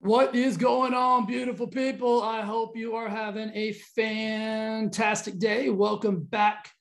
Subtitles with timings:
[0.00, 2.22] What is going on, beautiful people?
[2.22, 5.70] I hope you are having a fantastic day.
[5.70, 6.72] Welcome back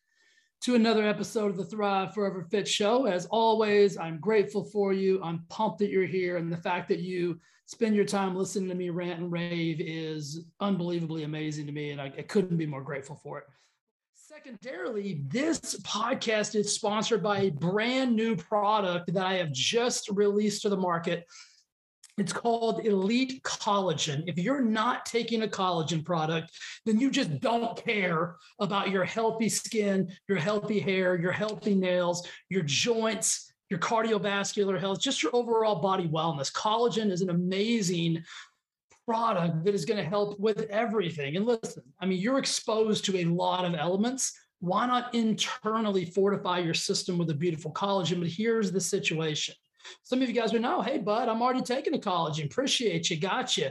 [0.61, 3.05] to another episode of the Thrive Forever Fit Show.
[3.05, 5.21] As always, I'm grateful for you.
[5.23, 6.37] I'm pumped that you're here.
[6.37, 10.45] And the fact that you spend your time listening to me rant and rave is
[10.59, 11.91] unbelievably amazing to me.
[11.91, 13.45] And I, I couldn't be more grateful for it.
[14.33, 20.63] Secondarily, this podcast is sponsored by a brand new product that I have just released
[20.63, 21.27] to the market
[22.17, 24.23] it's called Elite Collagen.
[24.27, 26.51] If you're not taking a collagen product,
[26.85, 32.27] then you just don't care about your healthy skin, your healthy hair, your healthy nails,
[32.49, 36.51] your joints, your cardiovascular health, just your overall body wellness.
[36.51, 38.23] Collagen is an amazing
[39.05, 41.35] product that is going to help with everything.
[41.35, 44.33] And listen, I mean, you're exposed to a lot of elements.
[44.59, 48.19] Why not internally fortify your system with a beautiful collagen?
[48.19, 49.55] But here's the situation
[50.03, 52.45] some of you guys would know, hey, bud, I'm already taking a collagen.
[52.45, 53.17] Appreciate you.
[53.17, 53.69] Got you.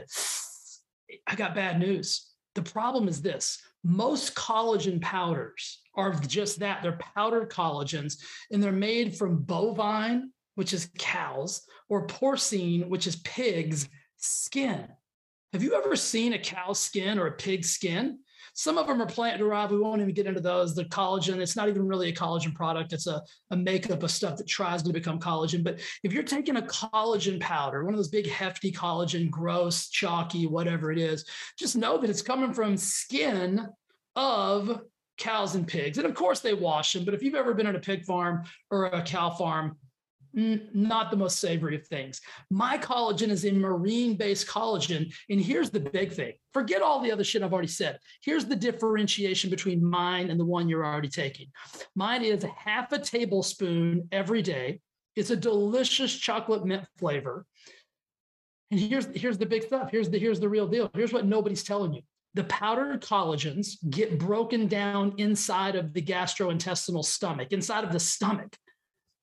[1.27, 2.29] I got bad news.
[2.55, 8.17] The problem is this most collagen powders are just that they're powdered collagens,
[8.51, 14.87] and they're made from bovine, which is cows, or porcine, which is pigs' skin.
[15.53, 18.17] Have you ever seen a cow's skin or a pig's skin?
[18.55, 19.71] Some of them are plant derived.
[19.71, 20.73] We won't even get into those.
[20.73, 22.91] The collagen, it's not even really a collagen product.
[22.91, 25.63] It's a, a makeup of stuff that tries to become collagen.
[25.63, 30.47] But if you're taking a collagen powder, one of those big hefty collagen, gross, chalky,
[30.47, 31.23] whatever it is,
[31.57, 33.67] just know that it's coming from skin
[34.15, 34.81] of
[35.19, 35.99] cows and pigs.
[35.99, 38.43] And of course they wash them, but if you've ever been at a pig farm
[38.71, 39.77] or a cow farm,
[40.33, 42.21] not the most savory of things.
[42.49, 45.13] My collagen is a marine based collagen.
[45.29, 47.99] And here's the big thing forget all the other shit I've already said.
[48.21, 51.47] Here's the differentiation between mine and the one you're already taking.
[51.95, 54.79] Mine is half a tablespoon every day.
[55.15, 57.45] It's a delicious chocolate mint flavor.
[58.71, 59.91] And here's, here's the big stuff.
[59.91, 60.89] Here's the, here's the real deal.
[60.95, 62.01] Here's what nobody's telling you.
[62.33, 68.57] The powdered collagens get broken down inside of the gastrointestinal stomach, inside of the stomach.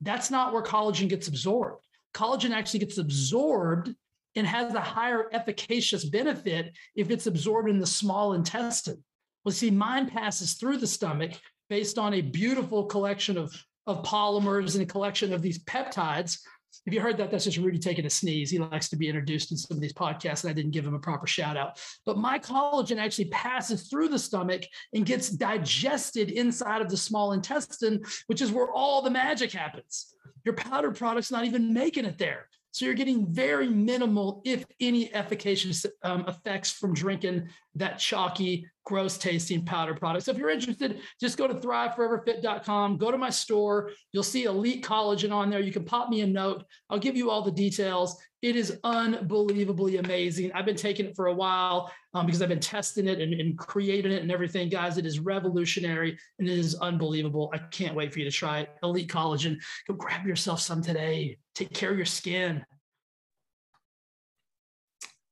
[0.01, 1.85] That's not where collagen gets absorbed.
[2.15, 3.95] Collagen actually gets absorbed
[4.37, 9.03] and has a higher efficacious benefit if it's absorbed in the small intestine.
[9.45, 11.33] Well, see, mine passes through the stomach
[11.69, 13.55] based on a beautiful collection of,
[13.87, 16.39] of polymers and a collection of these peptides
[16.87, 18.51] if you heard that, that's just Rudy taking a sneeze.
[18.51, 20.95] He likes to be introduced in some of these podcasts, and I didn't give him
[20.95, 21.81] a proper shout out.
[22.07, 24.63] But my collagen actually passes through the stomach
[24.95, 30.15] and gets digested inside of the small intestine, which is where all the magic happens.
[30.45, 32.49] Your powder product's not even making it there.
[32.73, 39.17] So you're getting very minimal, if any, efficacious um, effects from drinking that chalky, gross
[39.17, 40.25] tasting powder product.
[40.25, 43.93] So if you're interested, just go to thriveforeverfit.com, go to my store.
[44.11, 45.61] You'll see Elite Collagen on there.
[45.61, 46.65] You can pop me a note.
[46.91, 48.21] I'll give you all the details.
[48.43, 50.51] It is unbelievably amazing.
[50.55, 53.57] I've been taking it for a while um, because I've been testing it and, and
[53.57, 54.69] creating it and everything.
[54.69, 57.49] Guys, it is revolutionary and it is unbelievable.
[57.55, 58.71] I can't wait for you to try it.
[58.83, 59.57] Elite Collagen.
[59.87, 61.39] Go grab yourself some today.
[61.55, 62.65] Take care of your skin.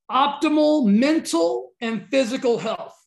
[0.08, 2.97] Optimal mental and physical health.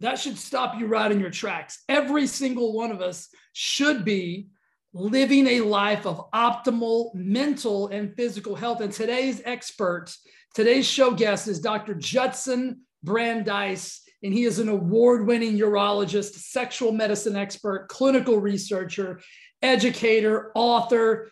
[0.00, 1.82] That should stop you right in your tracks.
[1.88, 4.48] Every single one of us should be
[4.92, 8.80] living a life of optimal mental and physical health.
[8.80, 10.14] And today's expert,
[10.54, 11.94] today's show guest is Dr.
[11.94, 19.20] Judson Brandeis, and he is an award winning urologist, sexual medicine expert, clinical researcher,
[19.62, 21.30] educator, author.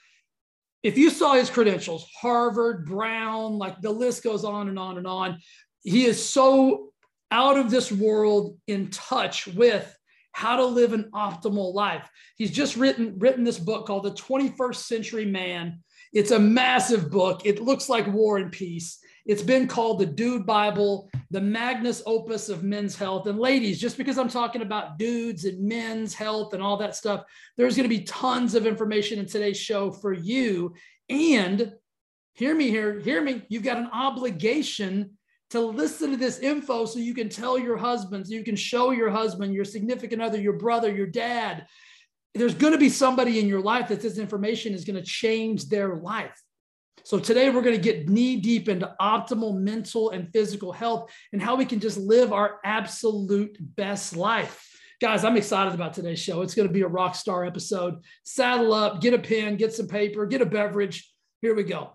[0.83, 5.07] If you saw his credentials, Harvard, Brown, like the list goes on and on and
[5.07, 5.39] on.
[5.83, 6.94] He is so
[7.31, 9.97] out of this world in touch with
[10.33, 12.09] how to live an optimal life.
[12.37, 15.81] He's just written written this book called The 21st Century Man.
[16.13, 17.45] It's a massive book.
[17.45, 18.99] It looks like War and Peace.
[19.27, 23.27] It's been called the Dude Bible, the magnus opus of men's health.
[23.27, 27.25] And ladies, just because I'm talking about dudes and men's health and all that stuff,
[27.57, 30.75] there's going to be tons of information in today's show for you.
[31.09, 31.73] And
[32.35, 33.43] hear me here, hear me.
[33.49, 35.17] You've got an obligation
[35.55, 38.91] to listen to this info so you can tell your husband, so you can show
[38.91, 41.67] your husband, your significant other, your brother, your dad.
[42.35, 45.69] There's going to be somebody in your life that this information is going to change
[45.69, 46.37] their life.
[47.05, 51.41] So today we're going to get knee deep into optimal mental and physical health and
[51.41, 54.61] how we can just live our absolute best life.
[55.01, 56.43] Guys, I'm excited about today's show.
[56.43, 58.03] It's going to be a rock star episode.
[58.25, 61.09] Saddle up, get a pen, get some paper, get a beverage.
[61.43, 61.93] Here we go.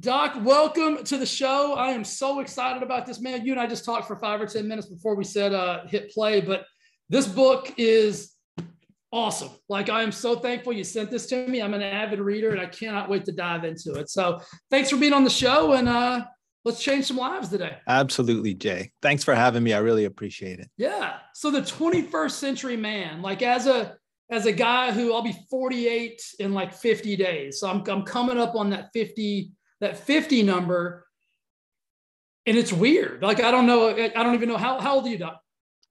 [0.00, 1.74] Doc, welcome to the show.
[1.74, 3.46] I am so excited about this, man.
[3.46, 6.10] You and I just talked for five or 10 minutes before we said uh, hit
[6.10, 6.66] play, but
[7.08, 8.34] this book is
[9.10, 9.50] awesome.
[9.68, 11.62] Like, I am so thankful you sent this to me.
[11.62, 14.10] I'm an avid reader and I cannot wait to dive into it.
[14.10, 14.40] So,
[14.70, 16.26] thanks for being on the show and uh,
[16.64, 17.78] let's change some lives today.
[17.88, 18.92] Absolutely, Jay.
[19.00, 19.72] Thanks for having me.
[19.72, 20.68] I really appreciate it.
[20.76, 21.18] Yeah.
[21.32, 23.96] So, the 21st century man, like, as a
[24.28, 27.60] as a guy who I'll be 48 in like 50 days.
[27.60, 31.06] So I'm, I'm coming up on that 50 that 50 number
[32.46, 33.22] and it's weird.
[33.22, 35.40] Like i don't know i don't even know how, how old are you doc?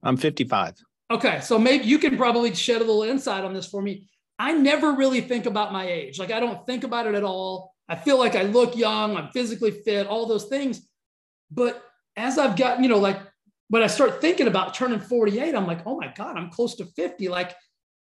[0.02, 0.74] I'm 55
[1.10, 4.08] okay so maybe you can probably shed a little insight on this for me.
[4.38, 6.18] I never really think about my age.
[6.18, 7.74] Like i don't think about it at all.
[7.88, 10.86] I feel like i look young i'm physically fit all those things.
[11.50, 11.82] But
[12.16, 13.20] as i've gotten you know like
[13.68, 16.86] when i start thinking about turning 48 i'm like oh my god i'm close to
[16.86, 17.54] 50 like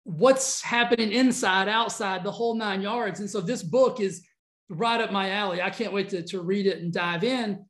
[0.07, 3.19] what's happening inside outside the whole nine yards?
[3.19, 4.25] And so this book is
[4.69, 5.61] right up my alley.
[5.61, 7.65] I can't wait to, to read it and dive in.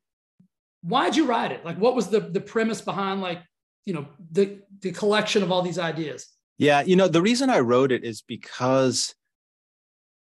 [0.82, 1.66] Why'd you write it?
[1.66, 3.42] Like, what was the, the premise behind like,
[3.86, 6.28] you know, the, the collection of all these ideas?
[6.58, 6.82] Yeah.
[6.82, 9.14] You know, the reason I wrote it is because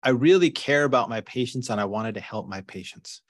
[0.03, 3.23] I really care about my patients and I wanted to help my patients.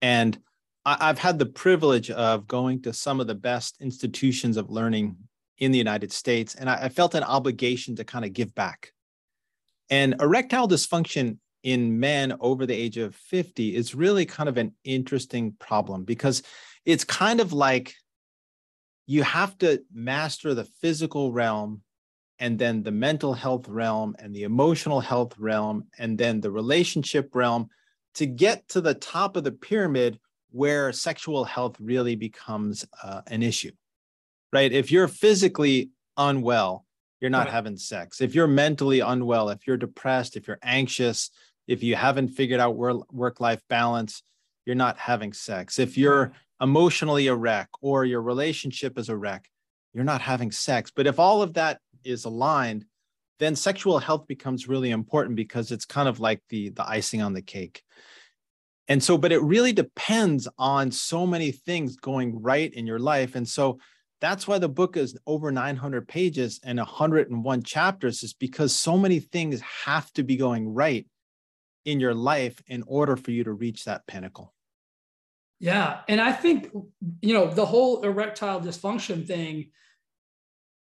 [0.00, 0.38] And
[0.86, 5.16] I, have had the privilege of going to some of the best institutions of learning
[5.58, 6.54] in the United States.
[6.54, 8.92] And I, I felt an obligation to kind of give back.
[9.90, 14.72] And erectile dysfunction in men over the age of 50 is really kind of an
[14.84, 16.42] interesting problem because
[16.84, 17.94] it's kind of like
[19.06, 21.82] you have to master the physical realm
[22.38, 27.34] and then the mental health realm and the emotional health realm and then the relationship
[27.34, 27.68] realm
[28.14, 30.18] to get to the top of the pyramid
[30.50, 33.72] where sexual health really becomes uh, an issue
[34.52, 36.84] right if you're physically unwell
[37.20, 37.54] you're not right.
[37.54, 41.30] having sex if you're mentally unwell if you're depressed if you're anxious
[41.66, 44.22] if you haven't figured out work life balance,
[44.66, 45.78] you're not having sex.
[45.78, 49.48] If you're emotionally a wreck or your relationship is a wreck,
[49.92, 50.90] you're not having sex.
[50.94, 52.84] But if all of that is aligned,
[53.38, 57.32] then sexual health becomes really important because it's kind of like the, the icing on
[57.32, 57.82] the cake.
[58.86, 63.34] And so, but it really depends on so many things going right in your life.
[63.34, 63.78] And so
[64.20, 69.20] that's why the book is over 900 pages and 101 chapters, is because so many
[69.20, 71.06] things have to be going right
[71.84, 74.54] in your life in order for you to reach that pinnacle.
[75.60, 76.00] Yeah.
[76.08, 76.70] And I think,
[77.20, 79.70] you know, the whole erectile dysfunction thing,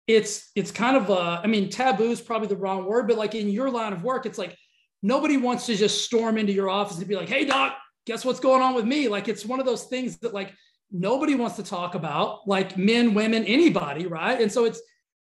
[0.08, 3.36] it's it's kind of a, I mean, taboo is probably the wrong word, but like
[3.36, 4.58] in your line of work, it's like
[5.02, 8.40] nobody wants to just storm into your office and be like, hey doc, guess what's
[8.40, 9.08] going on with me?
[9.08, 10.54] Like it's one of those things that like
[10.92, 14.42] nobody wants to talk about, like men, women, anybody, right?
[14.42, 14.82] And so it's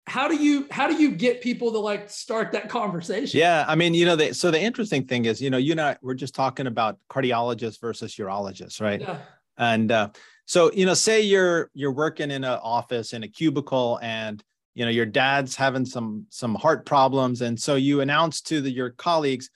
[0.06, 3.40] how do you how do you get people to like start that conversation?
[3.40, 5.96] Yeah i mean you know the, so the interesting thing is you know you know
[6.02, 9.02] we're just talking about cardiologists versus urologists right?
[9.02, 9.18] Yeah.
[9.58, 10.10] and uh,
[10.46, 14.44] so you know say you're you're working in an office in a cubicle and
[14.76, 17.42] you know your dad's having some some heart problems.
[17.42, 19.50] And so you announce to the, your colleagues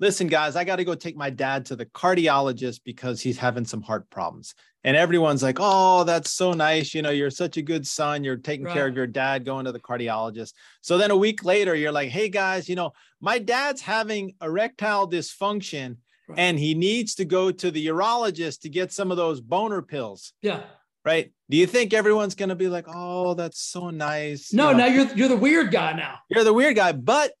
[0.00, 3.64] listen guys i got to go take my dad to the cardiologist because he's having
[3.64, 4.54] some heart problems
[4.84, 8.36] and everyone's like oh that's so nice you know you're such a good son you're
[8.36, 8.74] taking right.
[8.74, 10.52] care of your dad going to the cardiologist.
[10.80, 15.08] So then a week later you're like hey guys you know my dad's having erectile
[15.08, 15.96] dysfunction
[16.28, 16.38] right.
[16.38, 20.32] and he needs to go to the urologist to get some of those boner pills.
[20.42, 20.62] Yeah.
[21.04, 21.32] Right?
[21.50, 24.78] Do you think everyone's going to be like oh that's so nice no you know,
[24.78, 26.18] now you're you're the weird guy now.
[26.28, 27.32] You're the weird guy but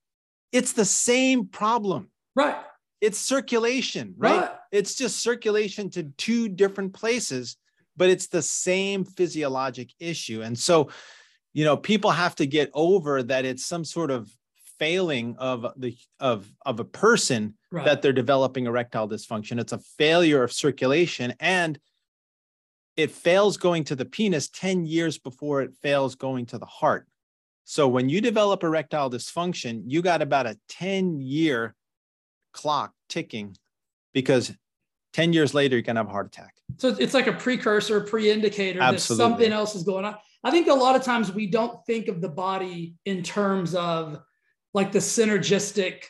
[0.52, 2.10] it's the same problem.
[2.34, 2.56] Right
[3.02, 4.48] it's circulation, right?
[4.70, 7.56] It's just circulation to two different places,
[7.96, 10.40] but it's the same physiologic issue.
[10.40, 10.88] And so,
[11.52, 14.30] you know, people have to get over that it's some sort of
[14.78, 17.84] failing of the of of a person right.
[17.84, 19.60] that they're developing erectile dysfunction.
[19.60, 21.80] It's a failure of circulation and
[22.96, 27.08] it fails going to the penis 10 years before it fails going to the heart.
[27.64, 31.74] So when you develop erectile dysfunction, you got about a 10 year
[32.52, 33.56] clock ticking
[34.12, 34.52] because
[35.12, 38.80] 10 years later you can have a heart attack so it's like a precursor pre-indicator
[38.80, 39.24] Absolutely.
[39.24, 42.08] that something else is going on i think a lot of times we don't think
[42.08, 44.20] of the body in terms of
[44.74, 46.04] like the synergistic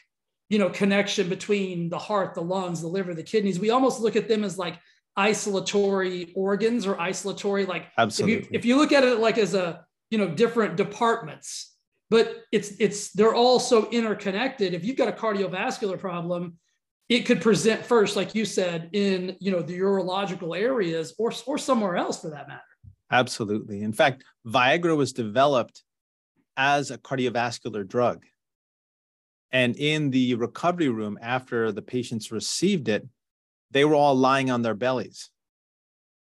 [0.49, 4.17] you know connection between the heart the lungs the liver the kidneys we almost look
[4.17, 4.79] at them as like
[5.17, 8.37] isolatory organs or isolatory like Absolutely.
[8.37, 11.72] If, you, if you look at it like as a you know different departments
[12.13, 14.75] but it's it's they're all so interconnected.
[14.75, 16.59] If you've got a cardiovascular problem
[17.09, 21.59] it could present first like you said in you know the urological areas or or
[21.59, 22.61] somewhere else for that matter.
[23.11, 23.83] Absolutely.
[23.83, 25.83] In fact viagra was developed
[26.57, 28.25] as a cardiovascular drug.
[29.51, 33.09] And in the recovery room after the patients received it
[33.71, 35.31] they were all lying on their bellies.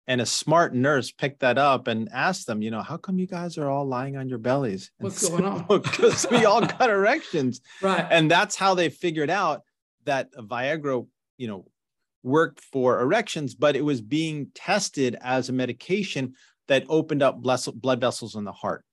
[0.08, 3.28] And a smart nurse picked that up and asked them, you know, how come you
[3.28, 4.92] guys are all lying on your bellies?
[4.98, 5.66] What's going on?
[5.70, 7.62] Because we all got erections.
[7.82, 8.06] Right.
[8.10, 9.62] And that's how they figured out
[10.06, 11.06] that Viagra,
[11.38, 11.66] you know,
[12.24, 16.34] worked for erections, but it was being tested as a medication
[16.68, 18.84] that opened up blood vessels in the heart.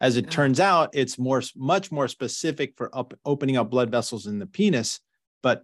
[0.00, 0.30] As it yeah.
[0.30, 4.46] turns out, it's more much more specific for up, opening up blood vessels in the
[4.46, 5.00] penis,
[5.42, 5.62] but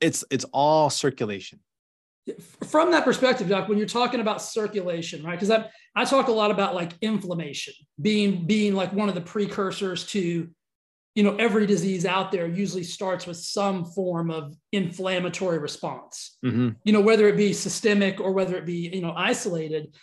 [0.00, 1.60] it's it's all circulation.
[2.64, 5.38] From that perspective, Doc, when you're talking about circulation, right?
[5.38, 9.20] Because I I talk a lot about like inflammation being being like one of the
[9.20, 10.48] precursors to
[11.16, 16.70] you know every disease out there usually starts with some form of inflammatory response mm-hmm.
[16.84, 19.94] you know whether it be systemic or whether it be you know isolated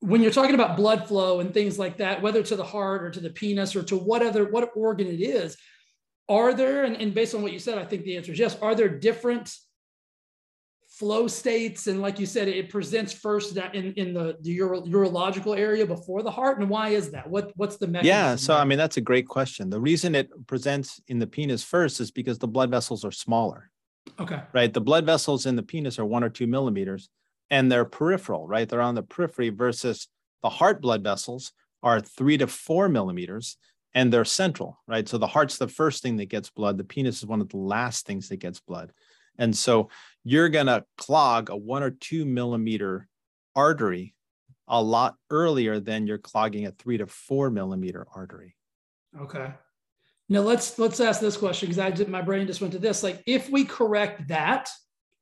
[0.00, 3.10] when you're talking about blood flow and things like that whether to the heart or
[3.10, 5.56] to the penis or to what other what organ it is
[6.28, 8.56] are there and, and based on what you said i think the answer is yes
[8.62, 9.54] are there different
[10.98, 15.58] flow states and like you said it presents first in, in the, the uro, urological
[15.58, 17.28] area before the heart and why is that?
[17.28, 18.62] What what's the mechanism yeah so there?
[18.62, 19.70] i mean that's a great question.
[19.70, 23.70] The reason it presents in the penis first is because the blood vessels are smaller.
[24.20, 24.40] Okay.
[24.52, 27.08] Right the blood vessels in the penis are one or two millimeters
[27.50, 28.68] and they're peripheral right?
[28.68, 30.06] They're on the periphery versus
[30.42, 33.56] the heart blood vessels are three to four millimeters
[33.94, 35.08] and they're central right?
[35.08, 36.78] So the heart's the first thing that gets blood.
[36.78, 38.92] The penis is one of the last things that gets blood
[39.38, 39.88] and so
[40.24, 43.08] you're going to clog a one or two millimeter
[43.54, 44.14] artery
[44.66, 48.56] a lot earlier than you're clogging a three to four millimeter artery.
[49.20, 49.52] Okay.
[50.28, 53.02] Now let's let's ask this question because I did my brain just went to this.
[53.02, 54.70] Like if we correct that,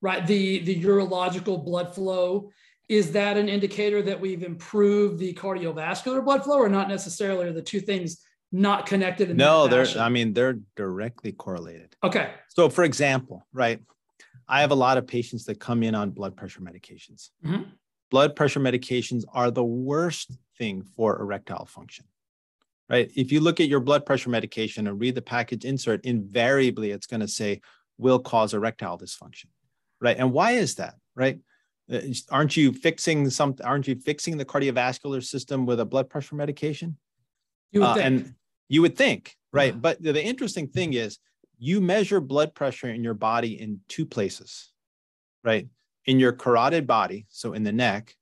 [0.01, 2.51] right, the the urological blood flow,
[2.89, 7.47] is that an indicator that we've improved the cardiovascular blood flow, or not necessarily?
[7.47, 9.37] Are the two things not connected?
[9.37, 9.87] no, they're.
[9.99, 11.97] I mean, they're directly correlated.
[12.05, 12.35] Okay.
[12.49, 13.81] So, for example, right,
[14.53, 17.31] I have a lot of patients that come in on blood pressure medications.
[17.43, 17.63] Mm-hmm.
[18.11, 22.05] Blood pressure medications are the worst thing for erectile function,
[22.91, 23.11] right?
[23.17, 27.07] If you look at your blood pressure medication and read the package insert, invariably it's
[27.07, 27.63] going to say
[27.97, 29.47] will cause erectile dysfunction,
[30.03, 30.19] right?
[30.19, 31.39] And why is that, right?
[31.91, 33.57] Uh, aren't you fixing some?
[33.65, 36.99] Aren't you fixing the cardiovascular system with a blood pressure medication?
[37.71, 38.05] You would uh, think.
[38.05, 38.35] And
[38.69, 39.73] you would think, right?
[39.73, 39.81] Yeah.
[39.81, 41.19] But the interesting thing is
[41.63, 44.73] you measure blood pressure in your body in two places,
[45.45, 45.69] right?
[46.07, 48.17] In your carotid body, so in the neck,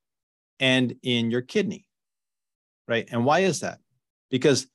[0.58, 1.88] and in your kidney,
[2.86, 3.08] right?
[3.10, 3.78] And why is that?
[4.30, 4.66] Because,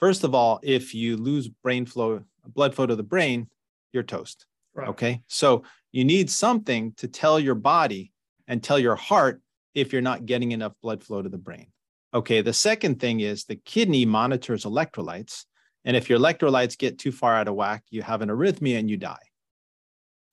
[0.00, 3.46] first of all, if you lose brain flow, blood flow to the brain,
[3.92, 4.46] you're toast.
[4.74, 4.88] Right.
[4.88, 5.22] Okay.
[5.28, 8.12] So you need something to tell your body
[8.48, 9.40] and tell your heart
[9.76, 11.68] if you're not getting enough blood flow to the brain.
[12.12, 12.40] Okay.
[12.42, 15.44] The second thing is the kidney monitors electrolytes
[15.84, 18.90] and if your electrolytes get too far out of whack, you have an arrhythmia and
[18.90, 19.16] you die.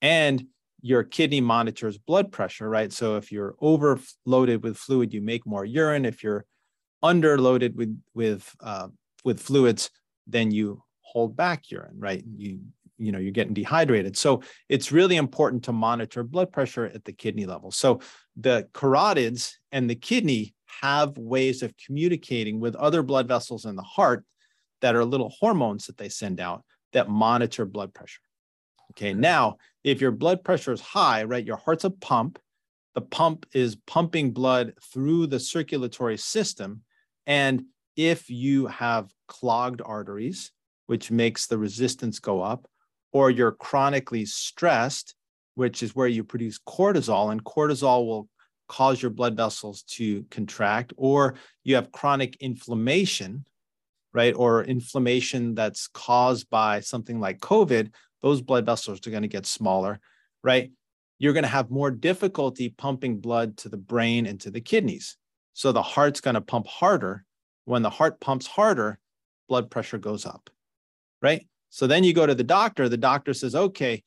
[0.02, 0.46] And
[0.82, 2.92] your kidney monitors blood pressure, right?
[2.92, 6.04] So if you're overloaded with fluid, you make more urine.
[6.04, 6.44] If you're
[7.02, 8.88] underloaded with with uh,
[9.24, 9.90] with fluids,
[10.26, 12.22] then you hold back urine, right?
[12.36, 12.60] You
[12.98, 14.16] you know you're getting dehydrated.
[14.16, 17.70] So it's really important to monitor blood pressure at the kidney level.
[17.70, 18.00] So
[18.36, 23.82] the carotids and the kidney have ways of communicating with other blood vessels in the
[23.82, 24.24] heart
[24.80, 28.20] that are little hormones that they send out that monitor blood pressure.
[28.92, 32.38] Okay, now if your blood pressure is high, right, your heart's a pump.
[32.94, 36.82] The pump is pumping blood through the circulatory system.
[37.26, 37.64] And
[37.96, 40.52] if you have clogged arteries,
[40.86, 42.68] which makes the resistance go up,
[43.12, 45.14] or you're chronically stressed,
[45.54, 48.28] which is where you produce cortisol, and cortisol will
[48.68, 53.44] cause your blood vessels to contract, or you have chronic inflammation,
[54.16, 57.92] right, or inflammation that's caused by something like COVID,
[58.22, 60.00] those blood vessels are going to get smaller,
[60.42, 60.72] right?
[61.18, 65.18] You're going to have more difficulty pumping blood to the brain and to the kidneys.
[65.52, 67.26] So the heart's going to pump harder.
[67.66, 68.98] When the heart pumps harder,
[69.50, 70.48] blood pressure goes up,
[71.20, 71.46] right?
[71.68, 74.02] So then you go to the doctor, the doctor says, okay,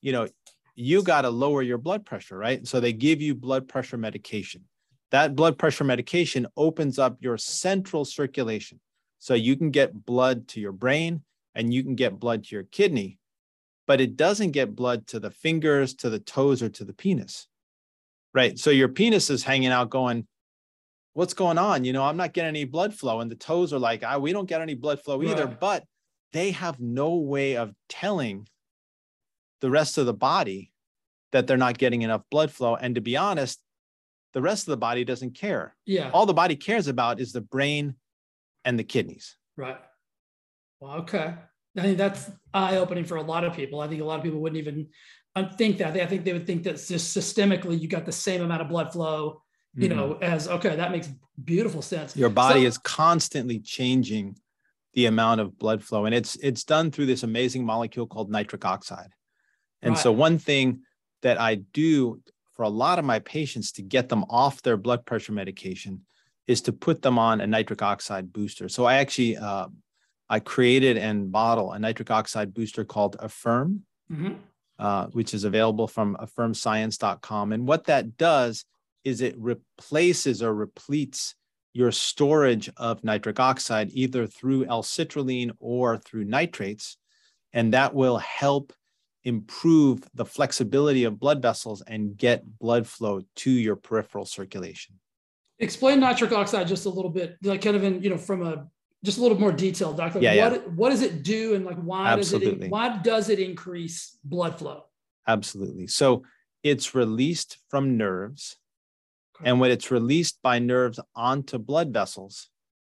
[0.00, 0.28] you know,
[0.74, 2.66] you got to lower your blood pressure, right?
[2.66, 4.64] So they give you blood pressure medication.
[5.10, 8.80] That blood pressure medication opens up your central circulation.
[9.26, 12.62] So you can get blood to your brain and you can get blood to your
[12.62, 13.18] kidney,
[13.88, 17.48] but it doesn't get blood to the fingers, to the toes, or to the penis.
[18.32, 18.56] Right.
[18.56, 20.28] So your penis is hanging out going,
[21.14, 21.82] What's going on?
[21.82, 23.18] You know, I'm not getting any blood flow.
[23.18, 25.46] And the toes are like, ah, we don't get any blood flow either.
[25.46, 25.58] Right.
[25.58, 25.84] But
[26.32, 28.46] they have no way of telling
[29.60, 30.70] the rest of the body
[31.32, 32.76] that they're not getting enough blood flow.
[32.76, 33.58] And to be honest,
[34.34, 35.74] the rest of the body doesn't care.
[35.84, 36.10] Yeah.
[36.12, 37.96] All the body cares about is the brain
[38.66, 39.36] and the kidneys.
[39.56, 39.78] Right.
[40.80, 41.34] Well, okay.
[41.78, 43.80] I think that's eye opening for a lot of people.
[43.80, 44.88] I think a lot of people wouldn't even
[45.56, 45.96] think that.
[45.96, 48.92] I think they would think that just systemically you got the same amount of blood
[48.92, 49.42] flow,
[49.74, 49.96] you mm-hmm.
[49.96, 51.08] know, as okay, that makes
[51.42, 52.16] beautiful sense.
[52.16, 54.36] Your body so, is constantly changing
[54.94, 58.64] the amount of blood flow, and it's it's done through this amazing molecule called nitric
[58.64, 59.10] oxide.
[59.82, 60.02] And right.
[60.02, 60.80] so one thing
[61.22, 62.22] that I do
[62.54, 66.00] for a lot of my patients to get them off their blood pressure medication
[66.46, 68.68] is to put them on a nitric oxide booster.
[68.68, 69.68] So I actually uh,
[70.28, 74.34] I created and bottle a nitric oxide booster called Affirm, mm-hmm.
[74.78, 77.52] uh, which is available from affirmscience.com.
[77.52, 78.64] And what that does
[79.04, 81.34] is it replaces or repletes
[81.72, 86.96] your storage of nitric oxide either through L-citrulline or through nitrates,
[87.52, 88.72] and that will help
[89.24, 94.94] improve the flexibility of blood vessels and get blood flow to your peripheral circulation.
[95.58, 98.66] Explain nitric oxide just a little bit, like kind of in, you know, from a
[99.04, 100.20] just a little more detail, doctor.
[100.20, 100.68] Yeah, what, yeah.
[100.74, 102.54] what does it do and like why Absolutely.
[102.54, 104.84] does it why does it increase blood flow?
[105.26, 105.86] Absolutely.
[105.86, 106.24] So
[106.62, 108.56] it's released from nerves.
[109.36, 109.50] Okay.
[109.50, 112.48] And when it's released by nerves onto blood vessels,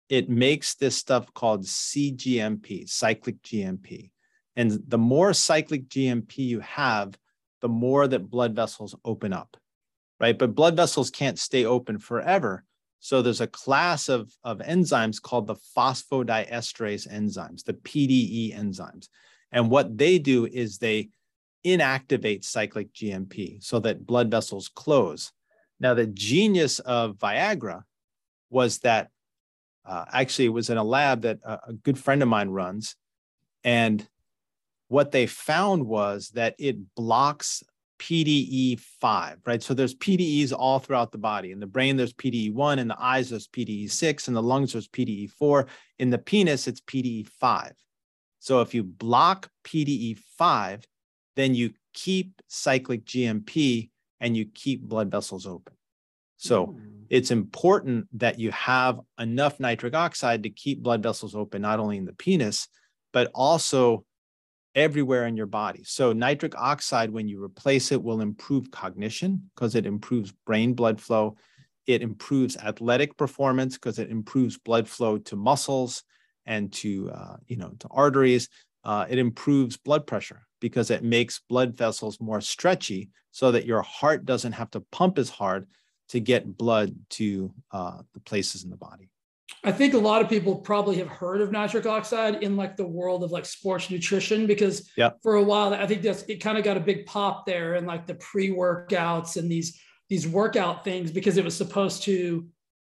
[0.08, 4.10] it makes this stuff called CGMP, cyclic GMP.
[4.54, 7.18] And the more cyclic GMP you have,
[7.60, 9.56] the more that blood vessels open up,
[10.20, 10.38] right?
[10.38, 12.64] But blood vessels can't stay open forever.
[13.00, 19.08] So there's a class of, of enzymes called the phosphodiesterase enzymes, the PDE enzymes.
[19.52, 21.10] And what they do is they
[21.64, 25.32] inactivate cyclic GMP so that blood vessels close.
[25.78, 27.82] Now, the genius of Viagra
[28.50, 29.10] was that
[29.84, 32.96] uh, actually it was in a lab that a, a good friend of mine runs.
[33.62, 34.06] And
[34.88, 37.62] what they found was that it blocks
[37.98, 39.62] PDE5, right?
[39.62, 41.52] So there's PDEs all throughout the body.
[41.52, 42.78] In the brain, there's PDE1.
[42.78, 44.28] In the eyes, there's PDE6.
[44.28, 45.68] In the lungs, there's PDE4.
[45.98, 47.72] In the penis, it's PDE5.
[48.38, 50.84] So if you block PDE5,
[51.36, 55.74] then you keep cyclic GMP and you keep blood vessels open.
[56.36, 57.06] So mm.
[57.10, 61.96] it's important that you have enough nitric oxide to keep blood vessels open, not only
[61.96, 62.68] in the penis,
[63.12, 64.04] but also
[64.76, 65.82] everywhere in your body.
[65.84, 71.00] So nitric oxide, when you replace it, will improve cognition because it improves brain blood
[71.00, 71.36] flow.
[71.86, 76.04] It improves athletic performance because it improves blood flow to muscles
[76.44, 78.48] and to uh, you know to arteries.
[78.84, 83.82] Uh, it improves blood pressure because it makes blood vessels more stretchy so that your
[83.82, 85.66] heart doesn't have to pump as hard
[86.08, 89.10] to get blood to uh, the places in the body.
[89.62, 92.86] I think a lot of people probably have heard of nitric oxide in like the
[92.86, 95.18] world of like sports nutrition because yep.
[95.22, 97.86] for a while I think that's it kind of got a big pop there and
[97.86, 102.46] like the pre-workouts and these these workout things because it was supposed to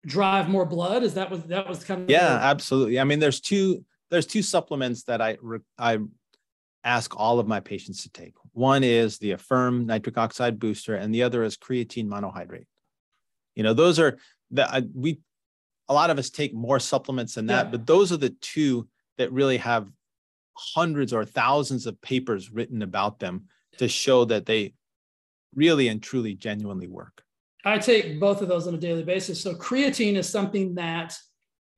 [0.06, 1.02] drive more blood.
[1.02, 2.98] Is that was that was kind of yeah, the- absolutely.
[2.98, 5.38] I mean, there's two there's two supplements that I
[5.78, 5.98] I
[6.84, 8.34] ask all of my patients to take.
[8.52, 12.66] One is the Affirm nitric oxide booster, and the other is creatine monohydrate.
[13.54, 14.18] You know, those are
[14.52, 15.20] that we
[15.88, 17.70] a lot of us take more supplements than that, yeah.
[17.70, 19.90] but those are the two that really have
[20.54, 23.44] hundreds or thousands of papers written about them
[23.78, 24.74] to show that they
[25.54, 27.22] really and truly genuinely work.
[27.64, 29.40] I take both of those on a daily basis.
[29.40, 31.16] So creatine is something that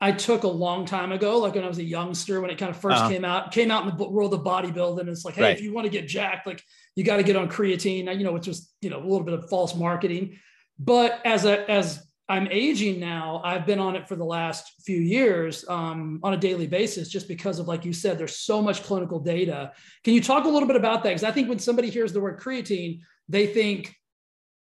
[0.01, 2.71] I took a long time ago, like when I was a youngster, when it kind
[2.71, 3.09] of 1st uh-huh.
[3.09, 5.09] came out, came out in the world of bodybuilding.
[5.09, 5.57] It's like, hey, right.
[5.57, 6.63] if you want to get jacked, like
[6.97, 8.15] you got to get on creatine.
[8.17, 10.39] You know, which was you know a little bit of false marketing.
[10.79, 13.43] But as a as I'm aging now.
[13.45, 17.29] I've been on it for the last few years um, on a daily basis, just
[17.29, 19.73] because of, like you said, there's so much clinical data.
[20.05, 21.11] Can you talk a little bit about that?
[21.11, 23.95] Because I think when somebody hears the word creatine, they think,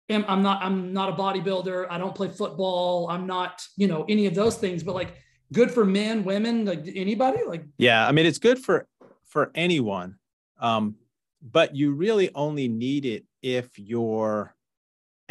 [0.10, 1.88] "I'm not, I'm not a bodybuilder.
[1.90, 3.10] I don't play football.
[3.10, 5.16] I'm not, you know, any of those things." But like,
[5.52, 7.40] good for men, women, like anybody.
[7.46, 8.88] Like, yeah, I mean, it's good for
[9.26, 10.16] for anyone,
[10.62, 10.96] um,
[11.42, 14.56] but you really only need it if you're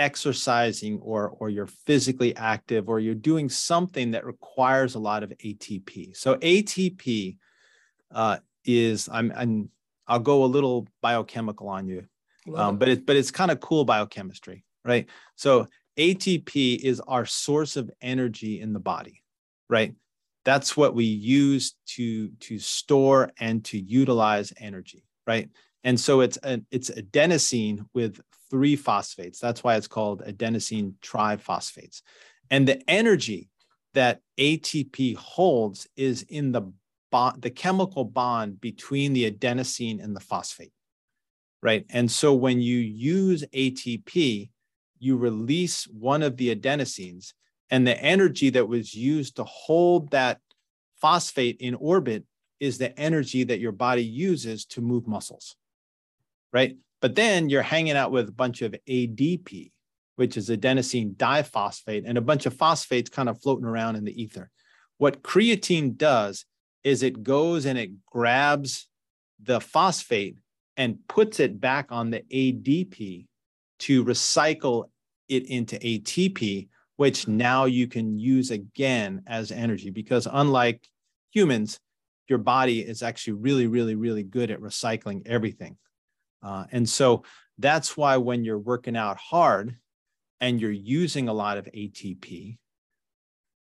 [0.00, 5.30] exercising or or you're physically active or you're doing something that requires a lot of
[5.30, 6.16] ATP.
[6.16, 7.36] So ATP
[8.10, 9.68] uh, is I'm, I'm
[10.08, 12.06] I'll go a little biochemical on you,
[12.56, 15.06] um, but it but it's kind of cool biochemistry, right?
[15.36, 19.22] So ATP is our source of energy in the body,
[19.68, 19.94] right?
[20.46, 25.50] That's what we use to to store and to utilize energy, right?
[25.84, 29.38] And so it's a, it's adenosine with three phosphates.
[29.38, 32.02] That's why it's called adenosine triphosphates.
[32.50, 33.48] And the energy
[33.94, 36.72] that ATP holds is in the
[37.10, 40.72] bond, the chemical bond between the adenosine and the phosphate,
[41.62, 41.84] right?
[41.90, 44.50] And so when you use ATP,
[44.98, 47.32] you release one of the adenosines,
[47.70, 50.40] and the energy that was used to hold that
[51.00, 52.24] phosphate in orbit
[52.58, 55.56] is the energy that your body uses to move muscles
[56.52, 56.76] right?
[57.00, 59.72] But then you're hanging out with a bunch of ADP,
[60.16, 64.22] which is adenosine diphosphate, and a bunch of phosphates kind of floating around in the
[64.22, 64.50] ether.
[64.98, 66.44] What creatine does
[66.84, 68.86] is it goes and it grabs
[69.42, 70.36] the phosphate
[70.76, 73.26] and puts it back on the ADP
[73.80, 74.90] to recycle
[75.28, 79.90] it into ATP, which now you can use again as energy.
[79.90, 80.86] Because unlike
[81.30, 81.78] humans,
[82.28, 85.76] your body is actually really, really, really good at recycling everything.
[86.42, 87.22] Uh, and so
[87.58, 89.76] that's why when you're working out hard
[90.40, 92.58] and you're using a lot of ATP,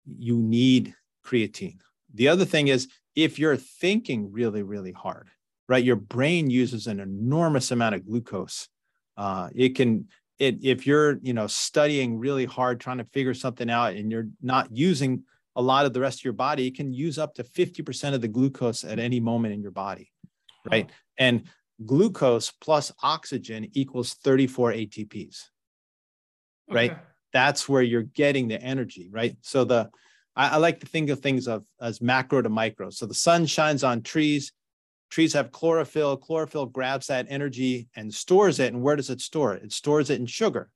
[0.06, 0.96] you need
[1.26, 1.80] creatine.
[2.14, 5.30] The other thing is if you're thinking really, really hard,
[5.68, 8.70] right, your brain uses an enormous amount of glucose.
[9.18, 10.08] Uh, it can,
[10.40, 14.28] it, if you're, you know, studying really hard, trying to figure something out and you're
[14.42, 15.24] not using
[15.56, 18.22] a lot of the rest of your body, it can use up to 50% of
[18.22, 20.12] the glucose at any moment in your body,
[20.70, 20.90] right?
[21.18, 21.44] And
[21.86, 25.46] glucose plus oxygen equals 34 ATPs,
[26.70, 26.92] right?
[26.92, 27.02] Okay.
[27.32, 29.36] That's where you're getting the energy, right?
[29.42, 29.90] So the
[30.36, 32.90] I, I, like to think of things of as macro to micro.
[32.90, 34.52] So the sun shines on trees.
[35.10, 36.18] Trees have chlorophyll.
[36.18, 38.74] Chlorophyll grabs that energy and stores it.
[38.74, 39.64] And where does it store it?
[39.64, 40.70] It stores it in sugar,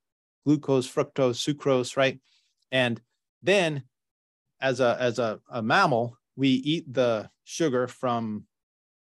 [0.45, 2.19] glucose, fructose, sucrose, right?
[2.71, 3.01] And
[3.41, 3.83] then
[4.61, 8.45] as a as a, a mammal, we eat the sugar from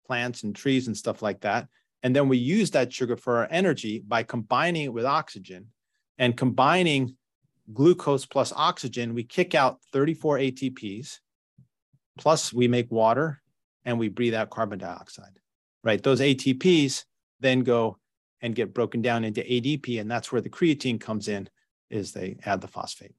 [0.08, 1.68] plants and trees and stuff like that.
[2.04, 5.68] And then we use that sugar for our energy by combining it with oxygen
[6.18, 7.16] and combining
[7.74, 11.20] glucose plus oxygen, we kick out 34 ATPs,
[12.18, 13.42] plus we make water
[13.86, 15.40] and we breathe out carbon dioxide,
[15.84, 16.02] right?
[16.02, 17.04] Those ATPs
[17.40, 17.98] then go
[18.42, 21.50] and get broken down into ADP, and that's where the creatine comes in,
[21.90, 23.16] is they add the phosphate.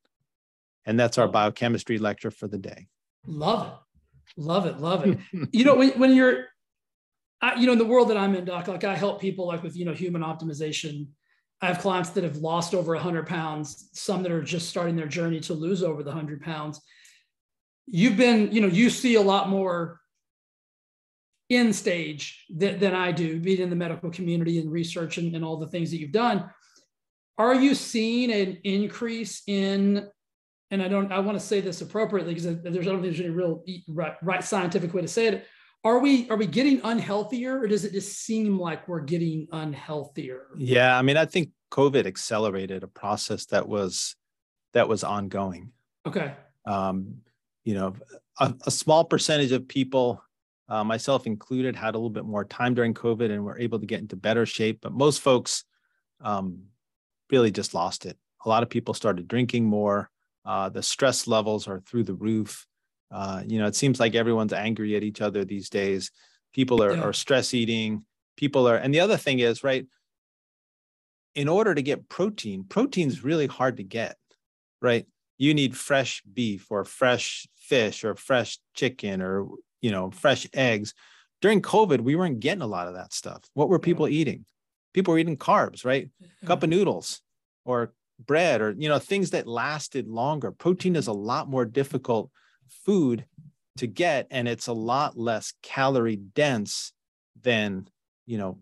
[0.84, 2.86] And that's our biochemistry lecture for the day.
[3.26, 4.40] Love it.
[4.40, 4.78] Love it.
[4.78, 5.18] Love it.
[5.52, 6.46] you know, when, when you're,
[7.40, 9.62] I, you know, in the world that I'm in, Doc, like I help people like
[9.62, 11.06] with, you know, human optimization
[11.60, 15.08] I have clients that have lost over 100 pounds, some that are just starting their
[15.08, 16.80] journey to lose over the 100 pounds.
[17.86, 20.00] You've been, you know, you see a lot more
[21.48, 25.44] in stage than, than I do, being in the medical community and research and, and
[25.44, 26.48] all the things that you've done.
[27.38, 30.06] Are you seeing an increase in,
[30.70, 33.20] and I don't, I want to say this appropriately because there's, I don't think there's
[33.20, 35.46] any real right, right scientific way to say it
[35.84, 40.42] are we are we getting unhealthier or does it just seem like we're getting unhealthier?
[40.56, 44.16] Yeah i mean i think covid accelerated a process that was
[44.74, 45.72] that was ongoing.
[46.06, 46.32] Okay.
[46.66, 47.18] Um
[47.64, 47.94] you know
[48.40, 50.22] a, a small percentage of people
[50.68, 53.86] uh, myself included had a little bit more time during covid and were able to
[53.86, 55.64] get into better shape but most folks
[56.20, 56.62] um,
[57.30, 58.16] really just lost it.
[58.44, 60.10] A lot of people started drinking more.
[60.44, 62.66] Uh, the stress levels are through the roof
[63.10, 66.10] uh, you know, it seems like everyone's angry at each other these days.
[66.52, 67.02] People are, yeah.
[67.02, 68.04] are stress eating.
[68.36, 69.86] People are, and the other thing is, right,
[71.34, 74.16] in order to get protein, protein's really hard to get,
[74.82, 75.06] right?
[75.38, 79.46] You need fresh beef or fresh fish or fresh chicken or,
[79.80, 80.94] you know, fresh eggs.
[81.40, 83.42] During COVID, we weren't getting a lot of that stuff.
[83.54, 84.44] What were people eating?
[84.92, 86.08] People were eating carbs, right?
[86.44, 87.20] Cup of noodles
[87.64, 90.50] or bread or, you know, things that lasted longer.
[90.50, 92.30] Protein is a lot more difficult
[92.70, 93.24] food
[93.76, 96.92] to get and it's a lot less calorie dense
[97.40, 97.88] than
[98.26, 98.58] you know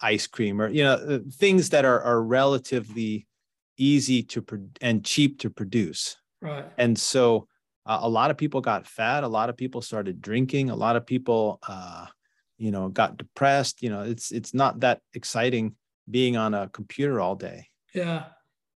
[0.00, 3.26] ice cream or you know uh, things that are, are relatively
[3.78, 6.16] easy to pro- and cheap to produce.
[6.40, 6.66] Right.
[6.76, 7.48] And so
[7.86, 10.96] uh, a lot of people got fat a lot of people started drinking a lot
[10.96, 12.06] of people uh,
[12.58, 15.74] you know got depressed you know it's it's not that exciting
[16.10, 17.68] being on a computer all day.
[17.94, 18.24] Yeah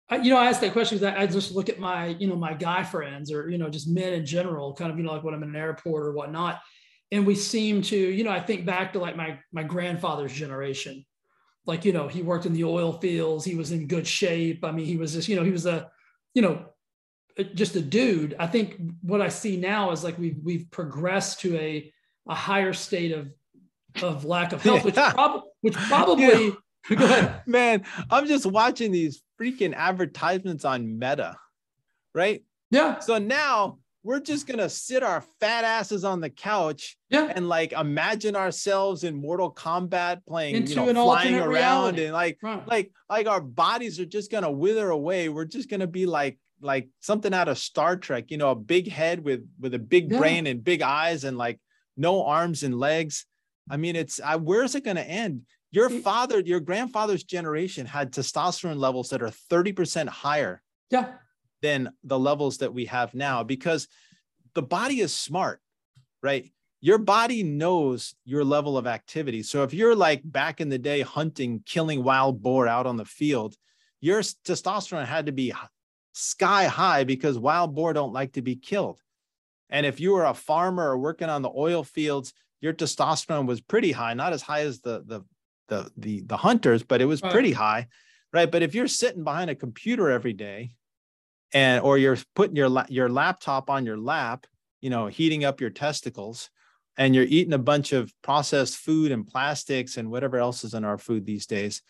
[0.10, 2.28] I, you know, I ask that question because I, I, just look at my, you
[2.28, 5.14] know, my guy friends or, you know, just men in general, kind of, you know,
[5.14, 6.62] like when I'm in an airport or whatnot.
[7.12, 11.06] And we seem to, you know, I think back to like my, my grandfather's generation.
[11.66, 13.46] Like, you know, he worked in the oil fields.
[13.46, 14.66] He was in good shape.
[14.66, 15.90] I mean, he was just, you know, he was a,
[16.34, 16.66] you know,
[17.54, 18.36] just a dude.
[18.38, 21.92] I think what I see now is like we've, we've progressed to a,
[22.28, 23.32] a higher state of,
[24.02, 26.52] of lack of health, which, prob- which probably, yeah
[26.90, 27.42] Go ahead.
[27.46, 31.38] Man, I'm just watching these freaking advertisements on Meta,
[32.14, 32.44] right?
[32.72, 33.00] Yeah.
[33.00, 37.32] So now we're just gonna sit our fat asses on the couch yeah.
[37.34, 42.04] and like imagine ourselves in Mortal Kombat playing, Into you know, flying around reality.
[42.06, 42.68] and like right.
[42.68, 45.30] like like our bodies are just gonna wither away.
[45.30, 48.90] We're just gonna be like like something out of Star Trek, you know, a big
[48.90, 50.18] head with with a big yeah.
[50.18, 51.60] brain and big eyes and like
[51.96, 53.26] no arms and legs.
[53.70, 55.44] I mean, it's I, where's it gonna end?
[55.74, 61.14] Your father, your grandfather's generation had testosterone levels that are 30% higher yeah.
[61.62, 63.90] than the levels that we have now because
[64.54, 65.60] the body is smart,
[66.22, 66.50] right?
[66.84, 69.42] your body knows your level of activity.
[69.42, 73.06] So if you're like back in the day hunting, killing wild boar out on the
[73.06, 73.56] field,
[74.02, 75.54] your testosterone had to be
[76.12, 79.00] sky high because wild boar don't like to be killed.
[79.70, 83.62] And if you were a farmer or working on the oil fields, your testosterone was
[83.62, 85.22] pretty high, not as high as the the
[85.68, 87.88] the the, the hunters, but it was pretty high,
[88.32, 88.52] right?
[88.52, 90.76] But if you're sitting behind a computer every day,
[91.54, 94.46] and or you're putting your your laptop on your lap,
[94.82, 96.50] you know, heating up your testicles,
[96.98, 100.84] and you're eating a bunch of processed food and plastics and whatever else is in
[100.84, 101.82] our food these days,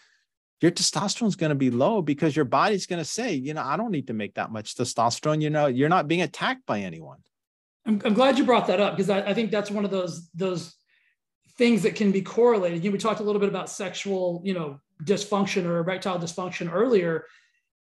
[0.61, 3.63] your testosterone is going to be low because your body's going to say, you know,
[3.63, 5.41] I don't need to make that much testosterone.
[5.41, 7.19] You know, you're not being attacked by anyone.
[7.85, 10.29] I'm, I'm glad you brought that up because I, I think that's one of those
[10.33, 10.73] those
[11.57, 12.83] things that can be correlated.
[12.83, 16.71] You know, we talked a little bit about sexual, you know, dysfunction or erectile dysfunction
[16.71, 17.25] earlier.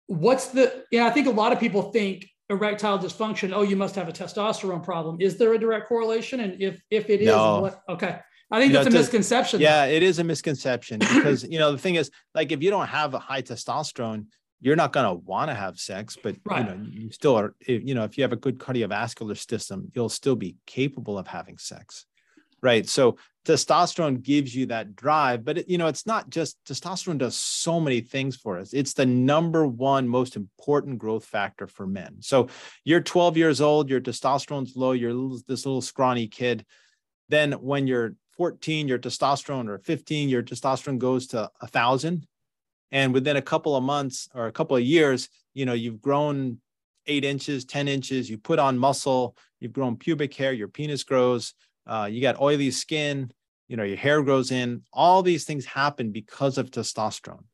[0.06, 3.94] What's the, yeah, I think a lot of people think erectile dysfunction, oh, you must
[3.96, 5.18] have a testosterone problem.
[5.20, 6.40] Is there a direct correlation?
[6.40, 7.60] And if if it is, no.
[7.60, 8.18] what okay.
[8.50, 9.60] I think you that's know, a misconception.
[9.60, 12.86] Yeah, it is a misconception because you know the thing is like if you don't
[12.86, 14.26] have a high testosterone,
[14.60, 16.60] you're not going to want to have sex, but right.
[16.60, 17.54] you know you still are.
[17.66, 21.58] You know if you have a good cardiovascular system, you'll still be capable of having
[21.58, 22.06] sex,
[22.62, 22.88] right?
[22.88, 23.16] So
[23.46, 27.78] testosterone gives you that drive but it, you know it's not just testosterone does so
[27.80, 28.72] many things for us.
[28.72, 32.16] It's the number one most important growth factor for men.
[32.20, 32.48] So
[32.84, 35.12] you're 12 years old your testosterone's low you're
[35.46, 36.64] this little scrawny kid.
[37.28, 42.26] Then when you're 14 your testosterone or 15 your testosterone goes to a thousand.
[42.92, 46.58] And within a couple of months or a couple of years you know you've grown
[47.06, 51.54] eight inches 10 inches you put on muscle you've grown pubic hair your penis grows
[51.86, 53.30] uh, you got oily skin,
[53.68, 54.82] you know, your hair grows in.
[54.92, 57.44] All these things happen because of testosterone.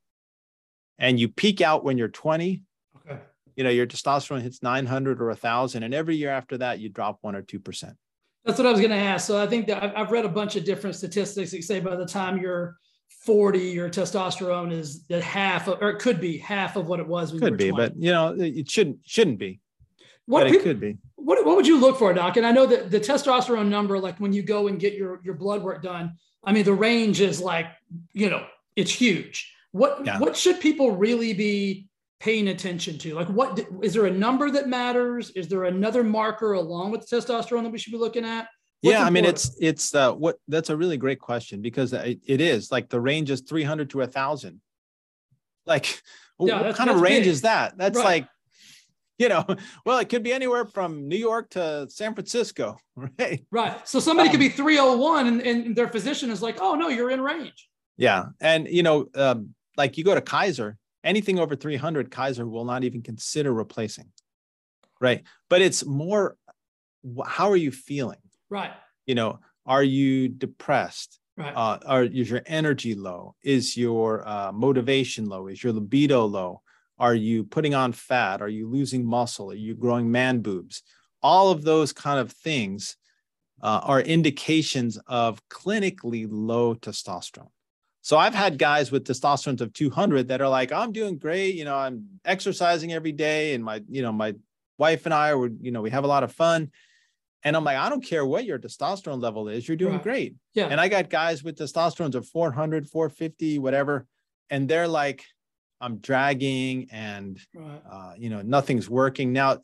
[0.98, 2.62] And you peak out when you're 20.
[2.96, 3.20] Okay.
[3.56, 5.82] You know, your testosterone hits 900 or 1,000.
[5.82, 7.94] And every year after that, you drop one or 2%.
[8.44, 9.26] That's what I was going to ask.
[9.26, 11.96] So I think that I've, I've read a bunch of different statistics that say by
[11.96, 12.76] the time you're
[13.24, 17.06] 40, your testosterone is the half, of, or it could be half of what it
[17.06, 17.32] was.
[17.32, 17.76] When could be, 20.
[17.76, 19.60] but you know, it shouldn't shouldn't be.
[20.26, 20.98] What it could be.
[21.16, 22.36] What, what would you look for, Doc?
[22.36, 25.34] And I know that the testosterone number, like when you go and get your, your
[25.34, 27.66] blood work done, I mean, the range is like,
[28.12, 28.44] you know,
[28.76, 29.54] it's huge.
[29.72, 30.18] What yeah.
[30.18, 31.88] what should people really be
[32.20, 33.14] paying attention to?
[33.14, 35.30] Like, what is there a number that matters?
[35.30, 38.48] Is there another marker along with testosterone that we should be looking at?
[38.82, 42.20] What's yeah, I mean, it's it's uh, what that's a really great question because it,
[42.26, 44.60] it is like the range is 300 to a thousand.
[45.64, 46.02] Like,
[46.40, 47.28] yeah, what kind of range big.
[47.28, 47.78] is that?
[47.78, 48.04] That's right.
[48.04, 48.28] like
[49.18, 49.44] you know,
[49.86, 52.76] well, it could be anywhere from New York to San Francisco,
[53.18, 53.44] right?
[53.50, 53.88] Right.
[53.88, 57.10] So somebody um, could be 301 and, and their physician is like, oh, no, you're
[57.10, 57.68] in range.
[57.96, 58.26] Yeah.
[58.40, 62.84] And, you know, um, like you go to Kaiser, anything over 300, Kaiser will not
[62.84, 64.10] even consider replacing.
[65.00, 65.22] Right.
[65.48, 66.36] But it's more,
[67.26, 68.20] how are you feeling?
[68.48, 68.72] Right.
[69.06, 71.18] You know, are you depressed?
[71.36, 71.52] Right.
[71.56, 73.34] Uh, are, is your energy low?
[73.42, 75.48] Is your uh, motivation low?
[75.48, 76.62] Is your libido low?
[77.02, 78.40] Are you putting on fat?
[78.40, 79.50] Are you losing muscle?
[79.50, 80.84] Are you growing man boobs?
[81.20, 82.96] All of those kind of things
[83.60, 87.50] uh, are indications of clinically low testosterone.
[88.02, 91.56] So I've had guys with testosterone of 200 that are like, I'm doing great.
[91.56, 94.36] You know, I'm exercising every day, and my, you know, my
[94.78, 96.70] wife and I were, you know, we have a lot of fun.
[97.42, 100.02] And I'm like, I don't care what your testosterone level is, you're doing right.
[100.04, 100.34] great.
[100.54, 100.68] Yeah.
[100.68, 104.06] And I got guys with testosterones of 400, 450, whatever,
[104.50, 105.24] and they're like,
[105.82, 107.82] I'm dragging and right.
[107.90, 109.32] uh, you know nothing's working.
[109.32, 109.58] Now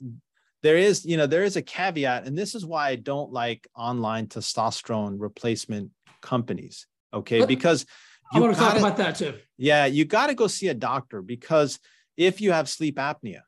[0.63, 3.67] there is you know there is a caveat, and this is why I don't like
[3.77, 6.87] online testosterone replacement companies.
[7.15, 7.87] Okay, but because
[8.33, 9.35] I want to talk about that too.
[9.57, 11.79] Yeah, you got to go see a doctor because
[12.17, 13.43] if you have sleep apnea,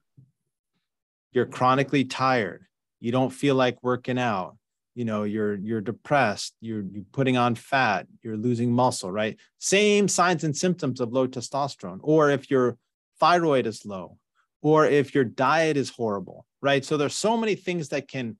[1.32, 2.64] you're chronically tired,
[3.00, 4.56] you don't feel like working out,
[5.00, 9.38] you know you're you're depressed you're, you're putting on fat you're losing muscle right?
[9.58, 12.76] Same signs and symptoms of low testosterone or if your
[13.18, 14.18] thyroid is low
[14.60, 16.84] or if your diet is horrible right?
[16.84, 18.36] So there's so many things that can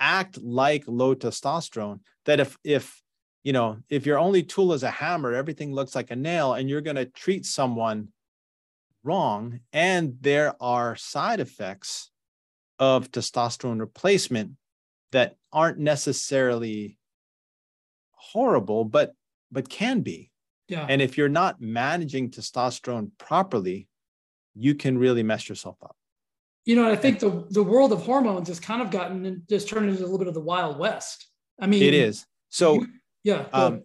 [0.00, 3.02] act like low testosterone that if if
[3.42, 6.70] you know if your only tool is a hammer everything looks like a nail and
[6.70, 8.08] you're going to treat someone
[9.04, 12.10] wrong and there are side effects
[12.78, 14.52] of testosterone replacement
[15.12, 16.98] that aren't necessarily
[18.12, 19.12] horrible, but
[19.50, 20.30] but can be.
[20.68, 20.86] Yeah.
[20.88, 23.88] And if you're not managing testosterone properly,
[24.54, 25.96] you can really mess yourself up.
[26.64, 29.88] You know, I think the the world of hormones has kind of gotten just turned
[29.88, 31.28] into a little bit of the wild west.
[31.58, 32.26] I mean, it is.
[32.50, 32.88] So, you,
[33.24, 33.46] yeah.
[33.52, 33.82] Um,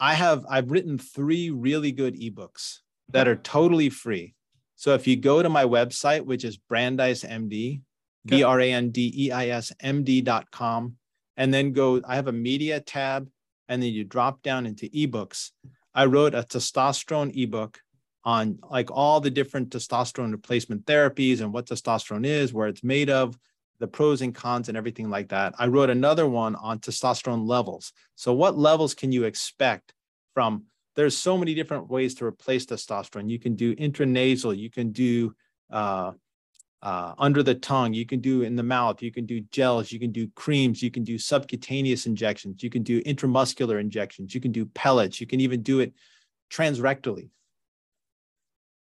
[0.00, 2.78] I have I've written three really good ebooks
[3.10, 4.34] that are totally free.
[4.76, 7.82] So if you go to my website, which is Brandeis MD,
[8.26, 10.96] B R A N D E I S M D dot com.
[11.36, 13.28] and then go, I have a media tab,
[13.68, 15.50] and then you drop down into ebooks.
[15.94, 17.80] I wrote a testosterone ebook
[18.24, 23.10] on like all the different testosterone replacement therapies and what testosterone is, where it's made
[23.10, 23.36] of,
[23.80, 25.54] the pros and cons and everything like that.
[25.58, 27.92] I wrote another one on testosterone levels.
[28.14, 29.92] So what levels can you expect
[30.34, 33.28] from there's so many different ways to replace testosterone.
[33.28, 35.34] You can do intranasal, you can do
[35.70, 36.12] uh,
[36.82, 40.00] uh, under the tongue, you can do in the mouth, you can do gels, you
[40.00, 44.50] can do creams, you can do subcutaneous injections, you can do intramuscular injections, you can
[44.50, 45.92] do pellets, you can even do it
[46.50, 47.30] transrectally.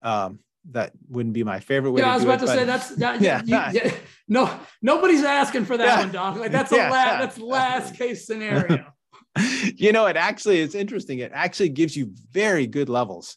[0.00, 2.00] Um, that wouldn't be my favorite way.
[2.00, 3.20] Yeah, I was about it, to say that's that.
[3.20, 3.42] yeah.
[3.44, 3.94] You, yeah.
[4.28, 6.00] no, nobody's asking for that yeah.
[6.00, 6.36] one, Doc.
[6.36, 6.90] Like that's a yeah.
[6.90, 8.86] la- that's last case scenario.
[9.76, 11.18] you know, it actually is interesting.
[11.18, 13.36] It actually gives you very good levels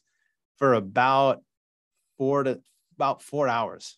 [0.58, 1.42] for about
[2.18, 2.62] four to
[2.96, 3.98] about four hours.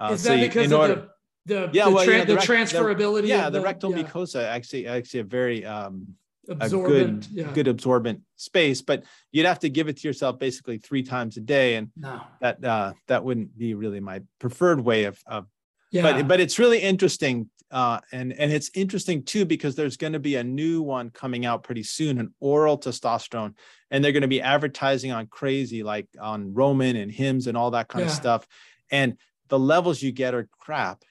[0.00, 1.10] Uh, is that so because of order, the
[1.46, 3.22] the, yeah, the, well, tra- yeah, the, the transferability?
[3.22, 6.14] The, yeah, the, rectal mucosa actually actually a very um,
[6.48, 7.52] absorbent, a good, yeah.
[7.52, 11.40] good absorbent space, but you'd have to give it to yourself basically three times a
[11.40, 11.76] day.
[11.76, 12.20] And no.
[12.40, 15.46] that, uh, that wouldn't be really my preferred way of, of
[15.92, 16.02] yeah.
[16.02, 17.50] but, but it's really interesting.
[17.70, 21.46] Uh, and, and it's interesting too, because there's going to be a new one coming
[21.46, 23.54] out pretty soon, an oral testosterone,
[23.92, 27.70] and they're going to be advertising on crazy, like on Roman and Hims and all
[27.70, 28.10] that kind yeah.
[28.10, 28.46] of stuff.
[28.90, 29.16] And
[29.50, 31.02] the levels you get are crap.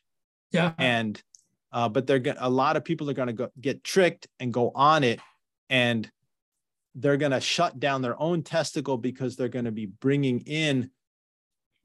[0.51, 0.73] Yeah.
[0.79, 1.21] And
[1.71, 4.71] uh, but they're going a lot of people are going to get tricked and go
[4.73, 5.19] on it
[5.69, 6.09] and
[6.95, 10.89] they're going to shut down their own testicle because they're going to be bringing in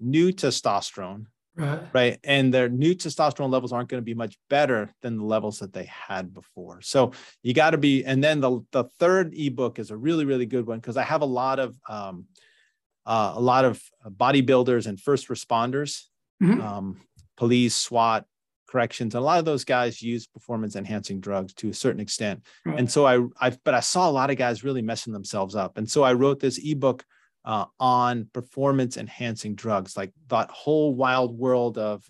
[0.00, 4.90] new testosterone right right and their new testosterone levels aren't going to be much better
[5.02, 7.12] than the levels that they had before so
[7.42, 10.66] you got to be and then the, the third ebook is a really really good
[10.66, 12.24] one because i have a lot of um,
[13.06, 16.04] uh, a lot of bodybuilders and first responders
[16.44, 16.61] mm-hmm.
[16.61, 17.00] um,
[17.37, 18.24] police swat
[18.68, 19.14] corrections.
[19.14, 22.44] And a lot of those guys use performance enhancing drugs to a certain extent.
[22.66, 22.78] Right.
[22.78, 25.78] And so I, I, but I saw a lot of guys really messing themselves up.
[25.78, 27.04] And so I wrote this ebook
[27.44, 32.04] uh, on performance enhancing drugs, like that whole wild world of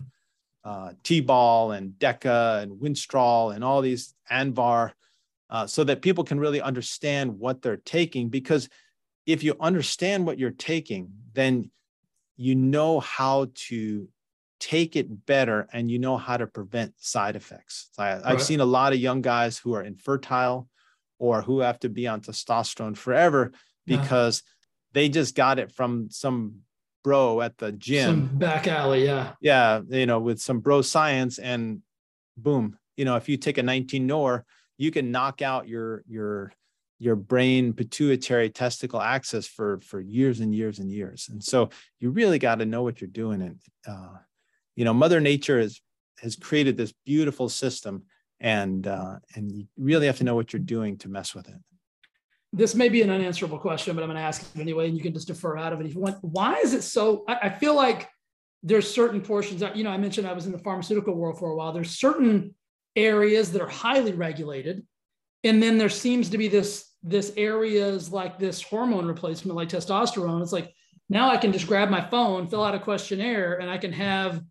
[0.63, 4.93] uh, T-bol and Deca and Winstrol and all these Anavar,
[5.49, 8.29] uh, so that people can really understand what they're taking.
[8.29, 8.69] Because
[9.27, 11.69] if you understand what you're taking, then
[12.37, 14.07] you know how to
[14.65, 17.89] take it better and you know how to prevent side effects.
[17.99, 18.41] I, have right.
[18.41, 20.67] seen a lot of young guys who are infertile
[21.19, 23.51] or who have to be on testosterone forever
[23.85, 25.01] because yeah.
[25.01, 26.61] they just got it from some
[27.03, 28.09] bro at the gym.
[28.09, 29.33] Some back alley, yeah.
[29.39, 31.83] Yeah, you know, with some bro science and
[32.35, 34.45] boom, you know, if you take a 19 NOR,
[34.79, 36.51] you can knock out your your
[36.97, 42.09] your brain pituitary testicle axis for for years and years and years and so you
[42.09, 44.15] really got to know what you're doing and uh,
[44.75, 45.81] you know mother nature has
[46.19, 48.03] has created this beautiful system
[48.39, 51.55] and uh, and you really have to know what you're doing to mess with it.
[52.53, 55.03] This may be an unanswerable question but i'm going to ask it anyway and you
[55.03, 56.17] can just defer out of it if you want.
[56.21, 58.09] Why is it so i, I feel like
[58.63, 61.51] there's certain portions that, you know i mentioned i was in the pharmaceutical world for
[61.51, 61.71] a while.
[61.71, 62.55] There's certain
[62.95, 64.85] areas that are highly regulated
[65.43, 70.41] and then there seems to be this this areas like this hormone replacement like testosterone.
[70.41, 70.73] It's like
[71.09, 74.41] now i can just grab my phone fill out a questionnaire and i can have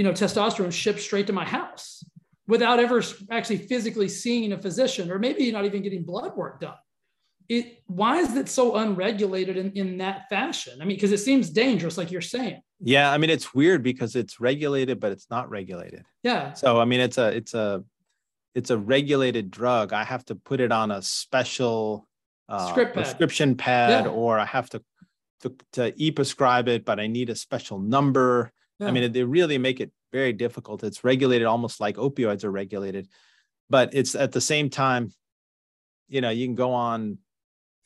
[0.00, 2.02] you know, testosterone shipped straight to my house
[2.46, 6.72] without ever actually physically seeing a physician or maybe not even getting blood work done.
[7.50, 10.80] It, why is it so unregulated in, in that fashion?
[10.80, 12.62] I mean, because it seems dangerous, like you're saying.
[12.80, 16.02] Yeah, I mean, it's weird because it's regulated, but it's not regulated.
[16.22, 16.54] Yeah.
[16.54, 17.84] So I mean, it's a it's a
[18.54, 19.92] it's a regulated drug.
[19.92, 22.08] I have to put it on a special
[22.48, 22.94] uh, pad.
[22.94, 24.10] prescription pad, yeah.
[24.10, 24.82] or I have to,
[25.42, 28.50] to to e-prescribe it, but I need a special number.
[28.80, 28.88] Yeah.
[28.88, 30.82] I mean, they really make it very difficult.
[30.82, 33.08] It's regulated almost like opioids are regulated,
[33.68, 35.12] but it's at the same time,
[36.08, 37.18] you know, you can go on,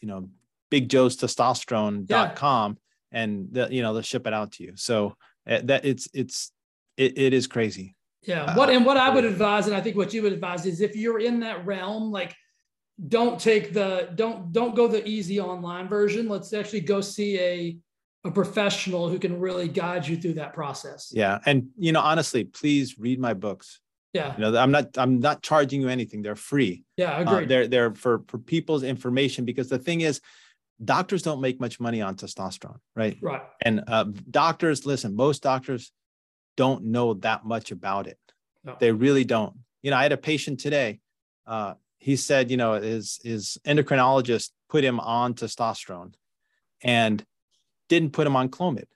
[0.01, 0.29] you know,
[0.71, 2.79] Big Joe's testosterone.com
[3.13, 3.21] yeah.
[3.21, 4.73] and the, you know, they'll ship it out to you.
[4.77, 5.17] So
[5.49, 6.53] uh, that it's, it's,
[6.97, 7.97] it, it is crazy.
[8.23, 8.57] Yeah.
[8.57, 10.81] What, uh, and what I would advise, and I think what you would advise is
[10.81, 12.35] if you're in that realm, like,
[13.09, 17.77] don't take the don't don't go the easy online version let's actually go see a
[18.25, 21.13] a professional who can really guide you through that process.
[21.13, 21.39] Yeah.
[21.45, 23.81] And you know, honestly, please read my books.
[24.15, 24.35] Yeah.
[24.37, 26.23] You know, I'm not I'm not charging you anything.
[26.23, 26.85] They're free.
[26.97, 27.45] Yeah, I agree.
[27.45, 30.21] Uh, they're they're for for people's information because the thing is
[30.83, 33.19] doctors don't make much money on testosterone, right?
[33.21, 33.43] Right.
[33.61, 35.93] And uh, doctors, listen, most doctors
[36.57, 38.19] don't know that much about it.
[38.63, 38.77] No.
[38.79, 39.55] They really don't.
[39.83, 41.01] You know, I had a patient today.
[41.47, 46.15] Uh, he said, you know, his his endocrinologist put him on testosterone,
[46.83, 47.25] and
[47.89, 48.87] didn't put him on Clomid.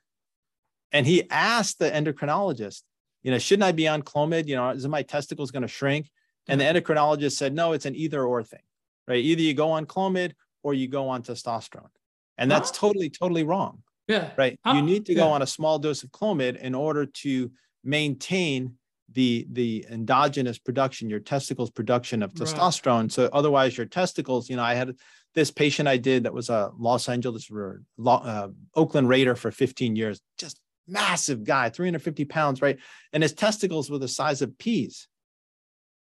[0.92, 2.82] And he asked the endocrinologist,
[3.22, 4.46] you know, shouldn't I be on Clomid?
[4.46, 6.10] You know, is my testicles going to shrink?
[6.46, 8.62] And the endocrinologist said, no, it's an either or thing,
[9.06, 9.22] right?
[9.22, 10.32] Either you go on Clomid
[10.62, 11.90] or you go on testosterone.
[12.38, 12.76] And that's huh?
[12.78, 13.82] totally, totally wrong.
[14.06, 14.30] Yeah.
[14.36, 14.58] Right.
[14.64, 14.74] Huh?
[14.74, 15.34] You need to go yeah.
[15.34, 17.50] on a small dose of Clomid in order to
[17.84, 18.74] maintain
[19.12, 23.12] the the endogenous production your testicles production of testosterone right.
[23.12, 24.94] so otherwise your testicles you know i had
[25.34, 27.50] this patient i did that was a los angeles
[28.06, 32.78] uh, oakland raider for 15 years just massive guy 350 pounds right
[33.12, 35.08] and his testicles were the size of peas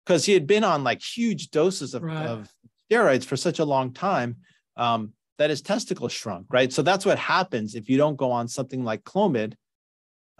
[0.04, 2.26] because he had been on like huge doses of, right.
[2.26, 2.48] of
[2.90, 4.36] steroids for such a long time
[4.76, 8.48] um, that his testicles shrunk right so that's what happens if you don't go on
[8.48, 9.54] something like clomid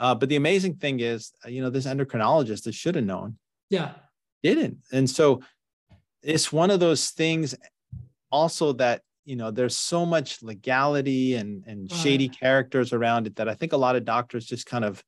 [0.01, 3.37] uh, but the amazing thing is, uh, you know, this endocrinologist that should have known,
[3.69, 3.93] yeah,
[4.43, 4.79] didn't.
[4.93, 5.43] And so
[6.23, 7.55] it's one of those things
[8.33, 13.49] also that you know there's so much legality and and shady characters around it that
[13.49, 15.05] I think a lot of doctors just kind of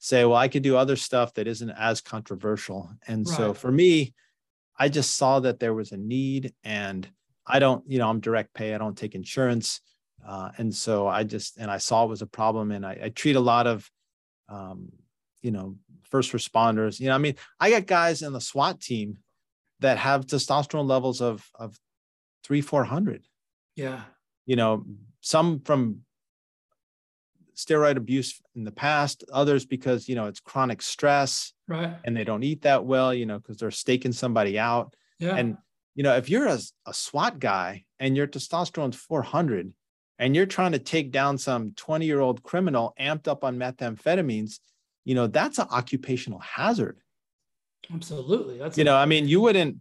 [0.00, 2.90] say, well, I could do other stuff that isn't as controversial.
[3.06, 3.36] And right.
[3.36, 4.14] so for me,
[4.78, 7.06] I just saw that there was a need and
[7.46, 9.82] I don't, you know, I'm direct pay, I don't take insurance.
[10.26, 13.08] Uh, and so I just, and I saw it was a problem and I, I
[13.08, 13.90] treat a lot of,
[14.48, 14.90] um,
[15.42, 19.18] you know, first responders, you know, I mean, I got guys in the SWAT team
[19.80, 21.76] that have testosterone levels of, of
[22.44, 23.24] three, 400.
[23.76, 24.02] Yeah.
[24.46, 24.84] You know,
[25.20, 26.02] some from
[27.56, 31.52] steroid abuse in the past, others because, you know, it's chronic stress.
[31.68, 31.94] Right.
[32.04, 34.94] And they don't eat that well, you know, because they're staking somebody out.
[35.18, 35.36] Yeah.
[35.36, 35.56] And,
[35.94, 39.72] you know, if you're a, a SWAT guy and your testosterone's 400,
[40.20, 44.60] and you're trying to take down some 20 year old criminal amped up on methamphetamines,
[45.04, 47.00] you know, that's an occupational hazard.
[47.92, 48.58] Absolutely.
[48.58, 49.78] That's you know, I mean, you wouldn't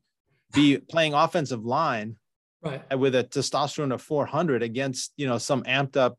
[0.53, 2.15] be playing offensive line
[2.61, 6.17] right with a testosterone of 400 against, you know, some amped up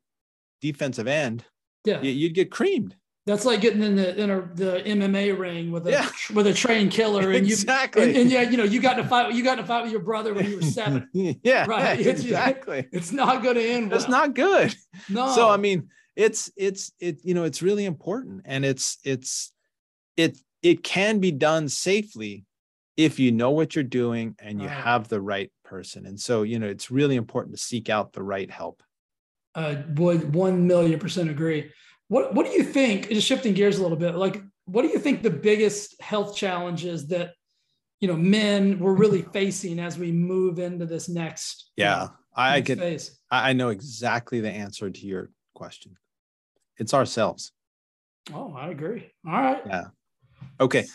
[0.61, 1.45] defensive end.
[1.87, 2.03] Yeah.
[2.03, 2.95] You'd get creamed.
[3.27, 6.09] That's like getting in the in a, the MMA ring with a yeah.
[6.35, 9.05] with a trained killer, and you exactly, and, and, yeah, you know, you got to
[9.05, 9.35] fight.
[9.35, 11.09] You got to fight with your brother when you were seven.
[11.13, 12.01] yeah, right.
[12.01, 12.89] It's, exactly.
[12.93, 13.91] It's not going to end.
[13.91, 14.01] Well.
[14.01, 14.75] It's not good.
[15.11, 15.33] No.
[15.35, 19.53] So I mean, it's it's it you know it's really important, and it's it's
[20.17, 22.45] it it can be done safely
[22.97, 24.77] if you know what you're doing and you right.
[24.77, 26.07] have the right person.
[26.07, 28.83] And so you know it's really important to seek out the right help.
[29.55, 31.71] Uh, would one million percent agree.
[32.11, 33.09] What What do you think?
[33.09, 37.07] Just shifting gears a little bit, like what do you think the biggest health challenges
[37.07, 37.35] that
[38.01, 41.71] you know men were really facing as we move into this next?
[41.77, 42.79] Yeah, you I next can.
[42.81, 43.21] Phase?
[43.31, 45.97] I know exactly the answer to your question.
[46.79, 47.53] It's ourselves.
[48.35, 49.13] Oh, I agree.
[49.25, 49.63] All right.
[49.65, 49.85] Yeah.
[50.61, 50.87] Okay.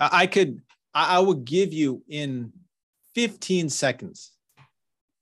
[0.00, 0.62] I could.
[0.94, 2.50] I will give you in
[3.14, 4.32] 15 seconds.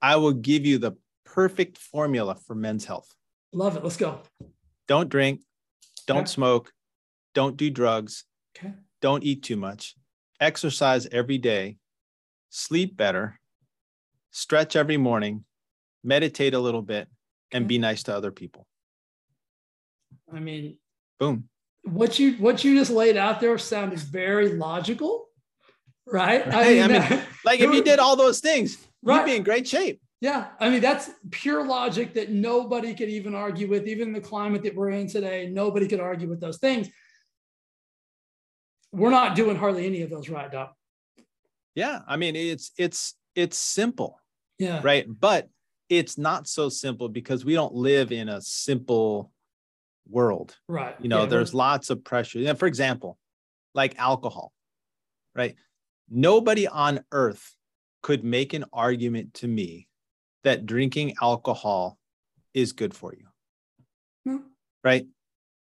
[0.00, 0.92] I will give you the
[1.24, 3.12] perfect formula for men's health.
[3.52, 3.82] Love it.
[3.82, 4.20] Let's go
[4.88, 5.40] don't drink,
[6.06, 6.26] don't okay.
[6.26, 6.72] smoke,
[7.34, 8.24] don't do drugs,
[8.56, 8.74] okay.
[9.00, 9.94] don't eat too much,
[10.40, 11.78] exercise every day,
[12.50, 13.40] sleep better,
[14.30, 15.44] stretch every morning,
[16.02, 17.08] meditate a little bit,
[17.52, 18.66] and be nice to other people.
[20.32, 20.76] I mean,
[21.18, 21.48] boom.
[21.84, 25.28] What you what you just laid out there sounded very logical,
[26.06, 26.46] right?
[26.46, 26.54] right.
[26.54, 29.18] I mean, I mean like if you did all those things, right.
[29.18, 30.00] you'd be in great shape.
[30.20, 34.62] Yeah, I mean that's pure logic that nobody could even argue with, even the climate
[34.62, 35.48] that we're in today.
[35.50, 36.88] Nobody could argue with those things.
[38.92, 40.74] We're not doing hardly any of those right, Doc.
[41.74, 44.20] Yeah, I mean it's it's it's simple.
[44.58, 44.80] Yeah.
[44.82, 45.48] Right, but
[45.88, 49.32] it's not so simple because we don't live in a simple
[50.08, 50.56] world.
[50.68, 50.94] Right.
[51.00, 52.38] You know, yeah, there's lots of pressure.
[52.38, 53.18] Yeah, for example,
[53.74, 54.52] like alcohol.
[55.34, 55.56] Right.
[56.08, 57.54] Nobody on earth
[58.02, 59.88] could make an argument to me
[60.44, 61.98] that drinking alcohol
[62.52, 63.26] is good for you.
[64.24, 64.44] Hmm.
[64.82, 65.06] Right?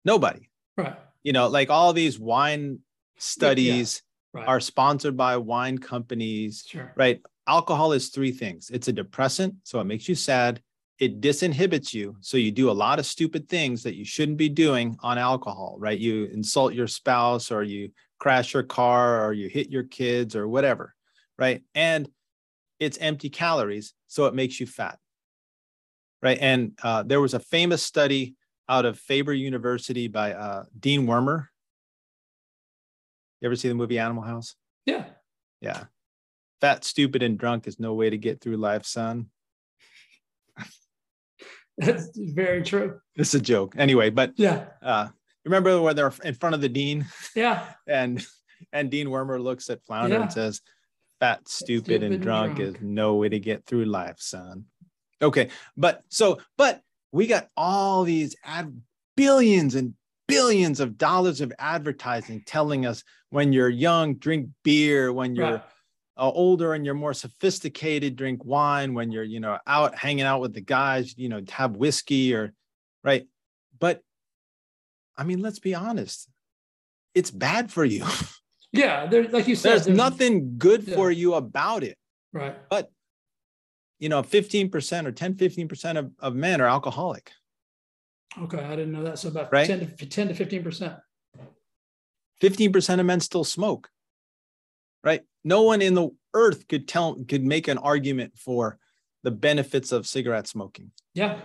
[0.03, 0.49] Nobody.
[0.77, 0.95] Right.
[1.23, 2.79] You know, like all these wine
[3.17, 4.01] studies
[4.33, 4.39] yeah.
[4.41, 4.47] right.
[4.47, 6.65] are sponsored by wine companies.
[6.67, 6.91] Sure.
[6.95, 7.21] Right?
[7.47, 8.69] Alcohol is three things.
[8.71, 10.61] It's a depressant, so it makes you sad.
[10.99, 14.49] It disinhibits you, so you do a lot of stupid things that you shouldn't be
[14.49, 15.97] doing on alcohol, right?
[15.97, 20.47] You insult your spouse or you crash your car or you hit your kids or
[20.47, 20.93] whatever,
[21.39, 21.63] right?
[21.73, 22.07] And
[22.79, 24.99] it's empty calories, so it makes you fat.
[26.21, 26.37] Right.
[26.41, 28.35] And uh, there was a famous study
[28.67, 31.47] out of Faber University by uh, Dean Wormer.
[33.39, 34.55] You ever see the movie Animal House?
[34.85, 35.05] Yeah.
[35.61, 35.85] Yeah.
[36.59, 39.27] Fat, stupid, and drunk is no way to get through life, son.
[41.77, 42.99] That's very true.
[43.15, 43.75] It's a joke.
[43.77, 44.65] Anyway, but yeah.
[44.83, 45.07] Uh,
[45.45, 47.05] remember when they're in front of the dean?
[47.33, 47.65] Yeah.
[47.87, 48.23] and
[48.73, 50.23] and Dean Wormer looks at Flounder yeah.
[50.23, 50.61] and says,
[51.21, 54.65] fat, stupid, stupid and, drunk, drunk is no way to get through life, son.
[55.21, 58.81] Okay, but so, but we got all these ad
[59.15, 59.93] billions and
[60.27, 65.63] billions of dollars of advertising telling us when you're young, drink beer, when you're right.
[66.17, 70.41] uh, older and you're more sophisticated, drink wine, when you're, you know, out hanging out
[70.41, 72.51] with the guys, you know, have whiskey or
[73.03, 73.27] right.
[73.79, 74.01] But
[75.15, 76.27] I mean, let's be honest,
[77.13, 78.05] it's bad for you.
[78.73, 80.95] Yeah, there, like you said, there's, there's nothing good yeah.
[80.95, 81.97] for you about it.
[82.33, 82.57] Right.
[82.69, 82.89] But
[84.01, 87.31] you know, 15% or 10, 15% of, of men are alcoholic.
[88.41, 89.19] Okay, I didn't know that.
[89.19, 89.67] So about right?
[89.67, 90.99] 10 to 10 to 15%.
[92.41, 93.89] 15% of men still smoke.
[95.03, 95.21] Right?
[95.43, 98.79] No one in the earth could tell could make an argument for
[99.23, 100.91] the benefits of cigarette smoking.
[101.13, 101.39] Yeah.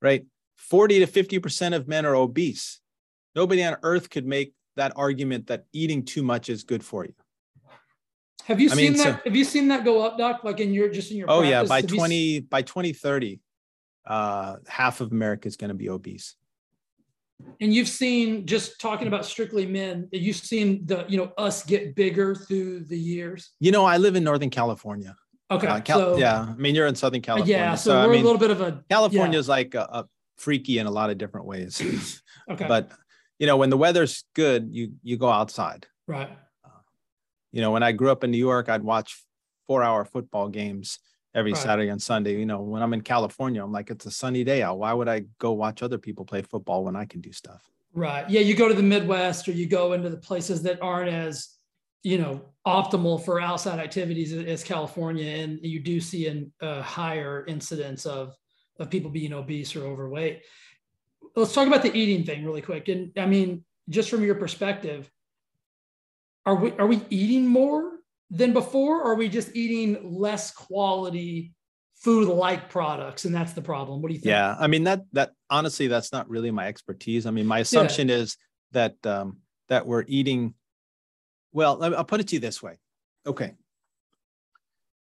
[0.00, 0.26] Right?
[0.58, 2.80] 40 to 50% of men are obese.
[3.34, 7.14] Nobody on earth could make that argument that eating too much is good for you.
[8.44, 9.16] Have you I seen mean, that?
[9.16, 10.42] So, have you seen that go up, Doc?
[10.44, 11.50] Like in your just in your oh practice?
[11.50, 13.40] yeah, by have 20 by 2030,
[14.06, 16.36] uh, half of America is going to be obese.
[17.60, 21.94] And you've seen just talking about strictly men, you've seen the you know us get
[21.94, 23.50] bigger through the years.
[23.60, 25.16] You know, I live in Northern California.
[25.50, 25.66] Okay.
[25.66, 27.56] Uh, Cal- so, yeah, I mean you're in Southern California.
[27.56, 29.52] Yeah, so, so we're I mean, a little bit of a California is yeah.
[29.52, 32.22] like a, a freaky in a lot of different ways.
[32.50, 32.66] okay.
[32.66, 32.90] But
[33.40, 35.86] you know, when the weather's good, you you go outside.
[36.06, 36.30] Right.
[36.64, 36.68] Uh,
[37.50, 39.24] you know, when I grew up in New York, I'd watch
[39.66, 40.98] four-hour football games
[41.34, 41.62] every right.
[41.62, 42.38] Saturday and Sunday.
[42.38, 44.78] You know, when I'm in California, I'm like, it's a sunny day out.
[44.78, 47.68] Why would I go watch other people play football when I can do stuff?
[47.94, 48.28] Right.
[48.28, 51.48] Yeah, you go to the Midwest or you go into the places that aren't as,
[52.02, 57.46] you know, optimal for outside activities as California, and you do see a uh, higher
[57.48, 58.36] incidence of
[58.78, 60.42] of people being obese or overweight
[61.36, 62.88] let's talk about the eating thing really quick.
[62.88, 65.10] And I mean, just from your perspective,
[66.46, 67.98] are we are we eating more
[68.30, 71.52] than before, or are we just eating less quality
[71.96, 73.24] food like products?
[73.24, 74.00] And that's the problem.
[74.00, 74.30] What do you think?
[74.30, 77.26] Yeah i mean that that honestly that's not really my expertise.
[77.26, 78.16] I mean my assumption yeah.
[78.16, 78.36] is
[78.72, 80.54] that um that we're eating
[81.52, 82.78] well i'll put it to you this way.
[83.26, 83.54] Okay.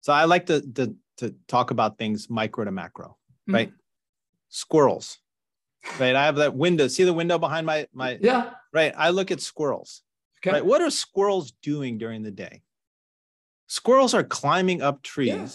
[0.02, 3.18] So i like to to, to talk about things micro to macro
[3.48, 3.54] mm-hmm.
[3.54, 3.72] right?
[4.50, 5.20] Squirrels
[6.00, 6.16] right?
[6.16, 6.88] I have that window.
[6.88, 8.52] See the window behind my my yeah.
[8.74, 8.94] Right.
[8.98, 10.02] I look at squirrels.
[10.40, 10.52] Okay.
[10.52, 10.66] Right.
[10.66, 12.62] What are squirrels doing during the day?
[13.68, 15.30] Squirrels are climbing up trees.
[15.30, 15.48] Yeah.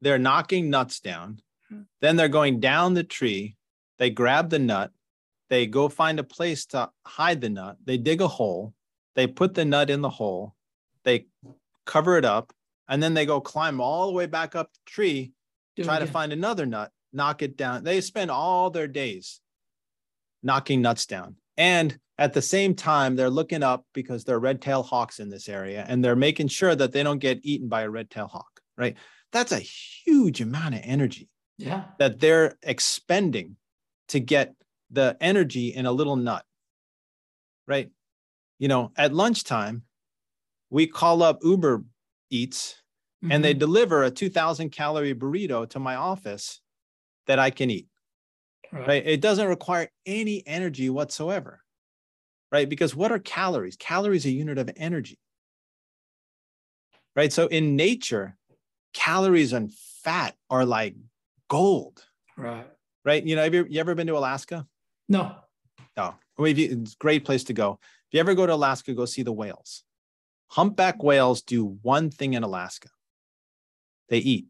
[0.00, 1.40] They're knocking nuts down.
[1.68, 1.82] Hmm.
[2.00, 3.56] Then they're going down the tree.
[3.98, 4.92] They grab the nut.
[5.50, 7.78] They go find a place to hide the nut.
[7.84, 8.74] They dig a hole.
[9.14, 10.54] They put the nut in the hole.
[11.04, 11.26] They
[11.86, 12.52] cover it up.
[12.88, 15.32] And then they go climb all the way back up the tree,
[15.76, 17.84] Do try to find another nut, knock it down.
[17.84, 19.40] They spend all their days
[20.42, 21.36] knocking nuts down.
[21.56, 25.28] And at the same time, they're looking up because there are red tail hawks in
[25.28, 28.26] this area and they're making sure that they don't get eaten by a red tail
[28.26, 28.96] hawk, right?
[29.32, 31.28] That's a huge amount of energy
[31.58, 31.84] yeah.
[31.98, 33.56] that they're expending
[34.08, 34.54] to get
[34.90, 36.44] the energy in a little nut,
[37.66, 37.90] right?
[38.58, 39.82] You know, at lunchtime,
[40.70, 41.84] we call up Uber
[42.30, 42.82] Eats
[43.22, 43.32] mm-hmm.
[43.32, 43.60] and they mm-hmm.
[43.60, 46.60] deliver a 2000 calorie burrito to my office
[47.26, 47.86] that I can eat
[48.72, 48.88] right.
[48.88, 49.06] right?
[49.06, 51.60] It doesn't require any energy whatsoever,
[52.52, 52.68] right?
[52.68, 53.76] Because what are calories?
[53.76, 55.18] Calories are a unit of energy,
[57.16, 57.32] right?
[57.32, 58.36] So in nature,
[58.92, 60.96] calories and fat are like
[61.48, 62.04] gold,
[62.36, 62.66] right?
[63.04, 63.24] Right?
[63.24, 64.66] You know, have you, you ever been to Alaska?
[65.08, 65.36] No.
[65.96, 66.14] No.
[66.38, 67.78] I mean, you, it's a great place to go.
[67.82, 69.82] If you ever go to Alaska, go see the whales.
[70.48, 72.88] Humpback whales do one thing in Alaska
[74.08, 74.46] they eat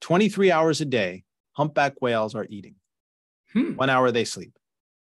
[0.00, 1.24] 23 hours a day
[1.58, 2.76] humpback whales are eating.
[3.52, 3.74] Hmm.
[3.74, 4.56] One hour they sleep.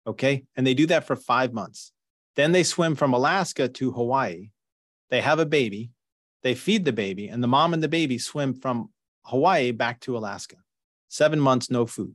[0.06, 0.44] Okay.
[0.56, 1.92] And they do that for five months.
[2.36, 4.50] Then they swim from Alaska to Hawaii.
[5.10, 5.90] They have a baby.
[6.42, 8.90] They feed the baby, and the mom and the baby swim from
[9.24, 10.56] Hawaii back to Alaska.
[11.08, 12.14] Seven months, no food.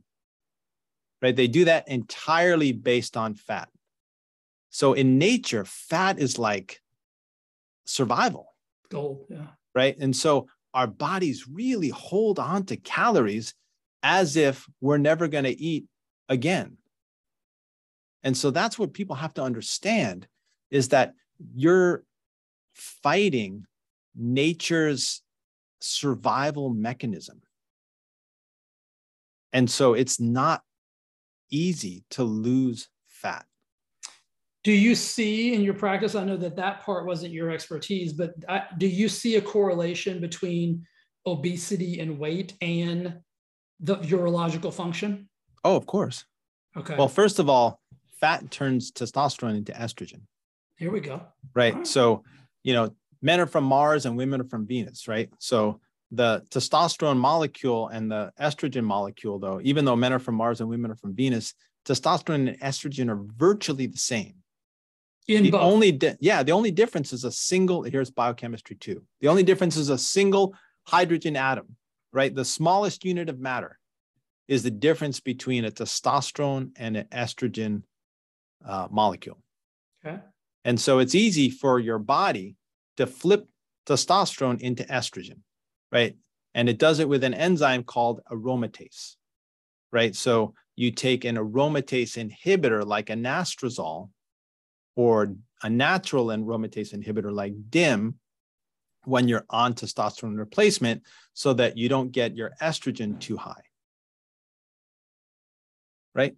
[1.22, 1.36] Right.
[1.36, 3.68] They do that entirely based on fat.
[4.70, 6.80] So in nature, fat is like
[7.84, 8.46] survival.
[8.90, 9.26] Gold.
[9.28, 9.46] Yeah.
[9.74, 9.96] Right.
[9.98, 13.54] And so our bodies really hold on to calories
[14.04, 15.86] as if we're never going to eat
[16.28, 16.76] again.
[18.22, 20.28] And so that's what people have to understand
[20.70, 21.14] is that
[21.54, 22.04] you're
[22.74, 23.64] fighting
[24.14, 25.22] nature's
[25.80, 27.40] survival mechanism.
[29.52, 30.62] And so it's not
[31.50, 33.46] easy to lose fat.
[34.64, 36.14] Do you see in your practice?
[36.14, 40.20] I know that that part wasn't your expertise, but uh, do you see a correlation
[40.20, 40.84] between
[41.26, 43.20] obesity and weight and
[43.80, 45.28] the urological function?
[45.62, 46.24] Oh, of course.
[46.76, 46.96] Okay.
[46.96, 47.80] Well, first of all,
[48.20, 50.22] fat turns testosterone into estrogen.
[50.76, 51.22] Here we go.
[51.54, 51.74] Right.
[51.74, 51.86] right.
[51.86, 52.24] So,
[52.62, 55.30] you know, men are from Mars and women are from Venus, right?
[55.38, 60.60] So the testosterone molecule and the estrogen molecule, though, even though men are from Mars
[60.60, 61.54] and women are from Venus,
[61.86, 64.34] testosterone and estrogen are virtually the same.
[65.26, 65.62] In the both.
[65.62, 67.82] only di- yeah, the only difference is a single.
[67.82, 69.02] Here's biochemistry too.
[69.20, 70.54] The only difference is a single
[70.86, 71.76] hydrogen atom,
[72.14, 72.34] right?
[72.34, 73.78] The smallest unit of matter
[74.46, 77.82] is the difference between a testosterone and an estrogen
[78.64, 79.42] uh, molecule.
[80.04, 80.20] okay.
[80.64, 82.56] And so it's easy for your body
[82.96, 83.46] to flip
[83.86, 85.40] testosterone into estrogen,
[85.92, 86.16] right?
[86.54, 89.16] And it does it with an enzyme called aromatase,
[89.92, 90.14] right?
[90.14, 94.10] So you take an aromatase inhibitor like anastrozole
[94.96, 98.18] or a natural aromatase inhibitor like DIM
[99.06, 101.02] when you're on testosterone replacement
[101.32, 103.62] so that you don't get your estrogen too high.
[106.14, 106.36] Right?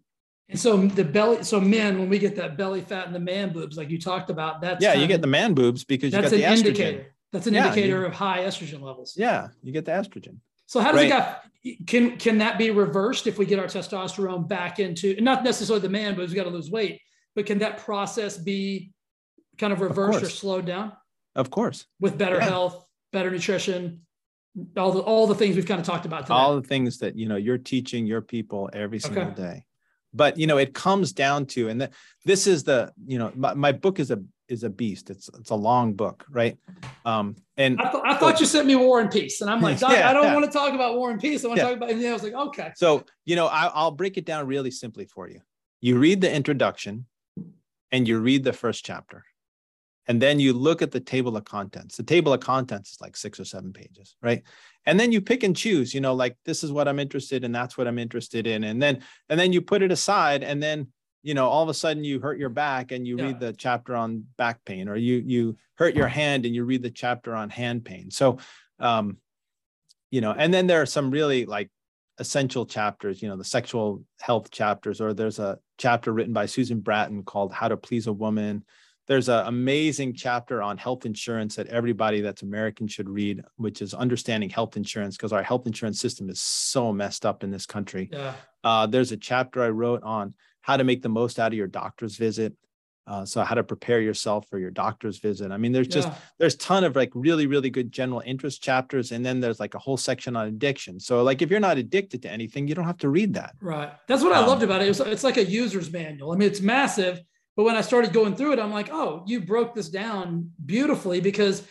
[0.48, 3.52] And so the belly, so men, when we get that belly fat and the man
[3.52, 6.32] boobs, like you talked about, that's yeah, you get the man boobs because you got
[6.32, 6.58] an the estrogen.
[6.58, 7.06] indicator.
[7.32, 9.14] That's an Yeah, indicator you- of high estrogen levels.
[9.16, 10.36] Yeah, you get the estrogen.
[10.66, 11.36] So how does it Right.
[11.64, 11.74] go?
[11.86, 15.88] Can can that be reversed if we get our testosterone back into not necessarily the
[15.88, 17.00] man, but we got to lose weight,
[17.34, 18.92] but can that process be
[19.58, 20.92] kind of reversed or slowed down
[21.36, 21.86] Of course.
[22.00, 22.48] with better Yeah.
[22.48, 24.00] health, better nutrition,
[24.76, 26.34] all the all the things we've kind of talked about today?
[26.34, 29.34] all the things that you know you're teaching your people every single Okay.
[29.34, 29.66] day
[30.14, 31.90] but you know it comes down to and the,
[32.24, 34.18] this is the you know my, my book is a
[34.48, 36.56] is a beast it's it's a long book right
[37.04, 39.78] um and I, th- I thought you sent me War and Peace, and I'm like,
[39.82, 40.34] Yeah, I don't yeah.
[40.34, 41.44] want to talk about War and Peace.
[41.44, 41.68] I want to Yeah.
[41.68, 41.90] talk about.
[41.90, 44.70] And then I was like, okay, so you know I, i'll break it down really
[44.70, 45.40] simply for you
[45.82, 47.04] you read the introduction
[47.92, 49.24] and you read the first chapter
[50.08, 51.96] and then you look at the table of contents.
[51.96, 54.42] The table of contents is like six or seven pages right?
[54.86, 57.52] And then you pick and choose you know like this is what i'm interested in
[57.52, 58.64] that's what i'm interested in.
[58.64, 60.88] And then and then you put it aside and then
[61.22, 63.24] you know all of a sudden you hurt your back and you Yeah.
[63.24, 66.82] read the chapter on back pain or you you hurt your hand and you read
[66.82, 68.10] the chapter on hand pain.
[68.10, 68.38] So
[68.78, 69.16] um
[70.10, 71.68] you know and then there are some really like
[72.18, 76.80] essential chapters you know the sexual health chapters or there's a chapter written by susan
[76.80, 78.64] bratton called how to please a woman
[79.06, 83.94] there's an amazing chapter on health insurance that everybody that's American should read, which is
[83.94, 88.08] understanding health insurance because our health insurance system is so messed up in this country.
[88.12, 88.34] yeah,
[88.64, 91.68] Uh, there's a chapter I wrote on how to make the most out of your
[91.68, 92.54] doctor's visit.
[93.08, 95.52] Uh, so how to prepare yourself for your doctor's visit.
[95.52, 96.14] I mean, there's just yeah.
[96.38, 99.74] there's a ton of like really really good general interest chapters, and then there's like
[99.76, 100.98] a whole section on addiction.
[100.98, 103.52] So like if you're not addicted to anything, you don't have to read that.
[103.60, 103.92] Right.
[104.08, 104.86] That's what I Um, loved about it.
[104.86, 106.32] It was, it's like a user's manual.
[106.32, 107.22] I mean, it's massive,
[107.56, 111.20] but when I started going through it, I'm like, oh, you broke this down beautifully
[111.20, 111.66] because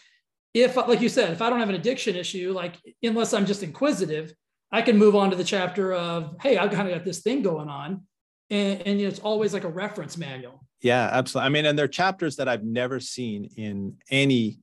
[0.53, 3.61] if, like you said, if I don't have an addiction issue, like unless I'm just
[3.61, 4.33] inquisitive,
[4.71, 7.43] I can move on to the chapter of, hey, I've kind of got this thing
[7.43, 8.01] going on.
[8.49, 10.65] And, and it's always like a reference manual.
[10.81, 11.45] Yeah, absolutely.
[11.45, 14.59] I mean, and there are chapters that I've never seen in any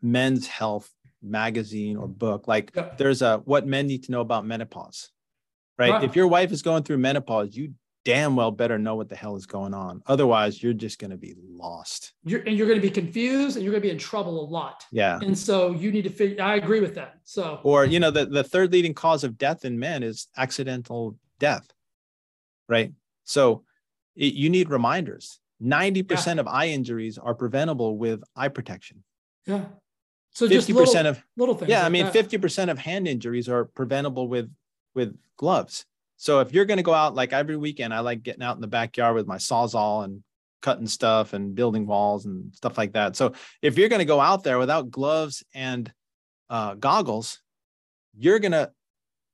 [0.00, 0.90] men's health
[1.22, 2.46] magazine or book.
[2.46, 5.10] Like there's a what men need to know about menopause.
[5.78, 5.90] Right?
[5.90, 6.04] Right.
[6.04, 7.74] If your wife is going through menopause, you
[8.04, 10.02] damn well better know what the hell is going on.
[10.06, 12.12] Otherwise, you're just going to be lost.
[12.24, 14.46] You're, and you're going to be confused and you're going to be in trouble a
[14.48, 14.84] lot.
[14.92, 15.18] Yeah.
[15.22, 17.18] And so you need to figure, I agree with that.
[17.24, 21.16] So, Or, you know, the, the third leading cause of death in men is accidental
[21.38, 21.66] death.
[22.68, 22.92] Right.
[23.24, 23.64] So
[24.16, 25.40] it, you need reminders.
[25.62, 29.02] 90% of eye injuries are preventable with eye protection.
[29.46, 29.64] yeah.
[30.32, 31.70] So just 50% little, of little things.
[31.70, 32.12] yeah i mean that.
[32.12, 34.50] 50% of hand injuries are preventable with
[34.92, 35.86] with gloves
[36.24, 38.60] so if you're going to go out like every weekend i like getting out in
[38.60, 40.22] the backyard with my sawzall and
[40.62, 44.20] cutting stuff and building walls and stuff like that so if you're going to go
[44.20, 45.92] out there without gloves and
[46.50, 47.40] uh, goggles
[48.16, 48.70] you're going to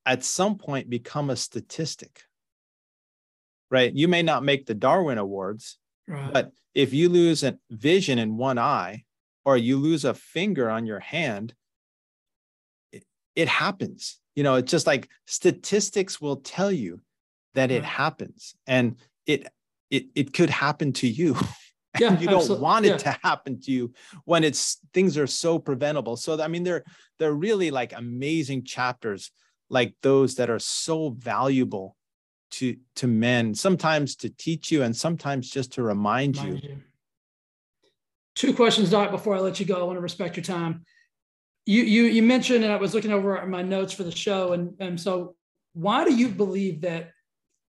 [0.07, 2.23] at some point become a statistic
[3.71, 5.79] right you may not make the darwin awards
[6.09, 6.33] Right.
[6.33, 9.05] but if you lose a vision in one eye
[9.45, 11.55] or you lose a finger on your hand,
[12.93, 14.20] it, it happens.
[14.37, 17.01] You know, it's just like statistics will tell you
[17.55, 17.85] that it Right.
[17.85, 19.47] happens and it
[19.91, 21.37] it it could happen to you.
[21.99, 22.97] Yeah, you don't absolute- want it yeah.
[22.99, 23.93] to happen to you
[24.25, 26.17] when it's things are so preventable.
[26.17, 26.85] So I mean they're
[27.19, 29.33] they're really like amazing chapters
[29.69, 31.97] like those that are so valuable
[32.53, 36.77] to to men sometimes to teach you and sometimes just to remind you you.
[38.37, 39.81] Two questions, Doc, before I let you go.
[39.81, 40.85] I want to respect your time.
[41.67, 44.75] You you you mentioned, and I was looking over my notes for the show, and
[44.81, 45.37] and so
[45.73, 47.11] why do you believe that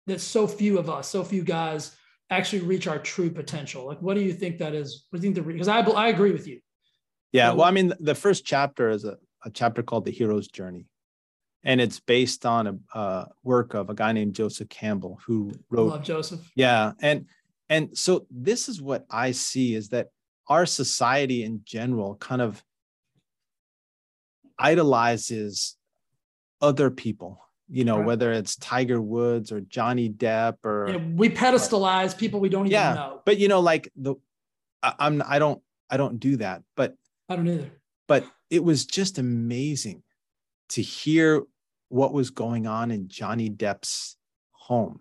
[0.06, 1.96] that so few of us, so few guys,
[2.30, 3.86] actually reach our true potential?
[3.86, 5.06] Like, what do you think that is?
[5.10, 6.60] What do you think the because I I agree with you.
[7.32, 10.86] Yeah, well, I mean, the first chapter is a, a chapter called The Hero's Journey.
[11.64, 15.90] And it's based on a, a work of a guy named Joseph Campbell who wrote.
[15.90, 16.40] love Joseph.
[16.54, 16.92] Yeah.
[17.02, 17.26] And
[17.68, 20.08] and so this is what I see is that
[20.48, 22.62] our society in general kind of
[24.58, 25.76] idolizes
[26.60, 27.40] other people
[27.70, 28.06] you know, Right.
[28.06, 32.72] whether it's Tiger Woods or Johnny Depp or Yeah, we pedestalize people we don't even
[32.72, 32.94] Yeah.
[32.94, 33.20] know.
[33.26, 34.14] but you know, like the
[34.82, 36.94] I, I'm I don't I don't do that, but
[37.28, 37.70] I don't either.
[38.06, 40.02] but it was just amazing
[40.70, 41.42] to hear
[41.90, 44.16] what was going on in Johnny Depp's
[44.52, 45.00] home.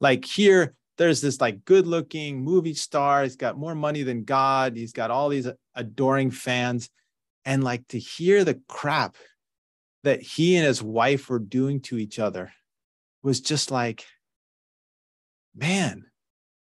[0.00, 3.24] Like here, there's this like good-looking movie star.
[3.24, 4.76] He's got more money than God.
[4.76, 6.88] He's got all these adoring fans,
[7.48, 9.16] and like to hear the crap
[10.04, 12.52] that he and his wife were doing to each other
[13.22, 14.04] was just like,
[15.56, 16.04] man,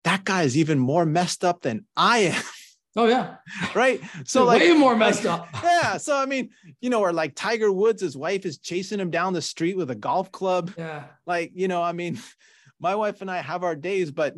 [0.04, 2.42] that guy is even more messed up than I am,
[2.96, 3.36] Oh yeah.
[3.74, 4.00] right?
[4.24, 5.48] So like way more like- messed up.
[5.62, 5.96] yeah.
[5.96, 9.32] So I mean, you know, or like Tiger Woods, his wife is chasing him down
[9.32, 10.72] the street with a golf club.
[10.78, 11.04] Yeah.
[11.26, 12.20] Like, you know, I mean,
[12.78, 14.34] my wife and I have our days, but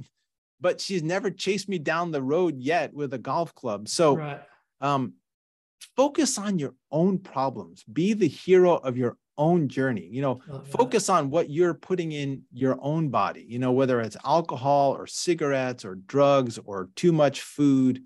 [0.61, 3.88] but she's never chased me down the road yet with a golf club.
[3.88, 4.40] So Right.
[4.80, 5.14] um
[5.97, 7.85] focus on your own problems.
[7.85, 10.09] Be the hero of your own journey.
[10.11, 10.68] You know, oh, that.
[10.68, 15.07] focus on what you're putting in your own body, you know, whether it's alcohol or
[15.07, 18.03] cigarettes or drugs or too much food,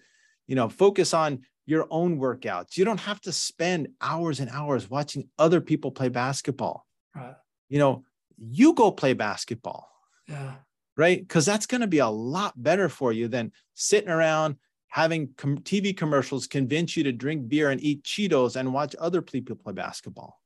[0.47, 2.77] you know, focus on your own workouts.
[2.77, 6.85] You don't have to spend hours and hours watching other people play basketball.
[7.15, 7.37] Right.
[7.69, 8.05] You know,
[8.37, 9.89] you go play basketball,
[10.27, 10.55] Yeah.
[10.97, 11.21] right?
[11.21, 14.57] Because that's going to be a lot better for you than sitting around
[14.91, 19.23] having com- TV commercials convince you to drink beer and eat Cheetos and watch other
[19.23, 20.39] people play basketball.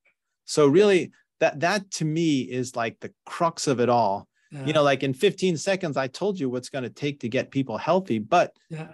[0.44, 4.28] So really, that that to me is like the crux of it all.
[4.52, 4.66] Yeah.
[4.66, 7.50] You know, like in 15 seconds, I told you what's going to take to get
[7.50, 8.18] people healthy.
[8.20, 8.88] But Yeah.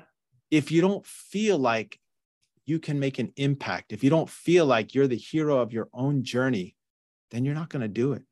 [0.51, 1.99] if you don't feel like
[2.65, 5.89] you can make an impact, if you don't feel like you're the hero of your
[5.93, 6.77] own journey,
[7.31, 8.23] then you're not going to do it.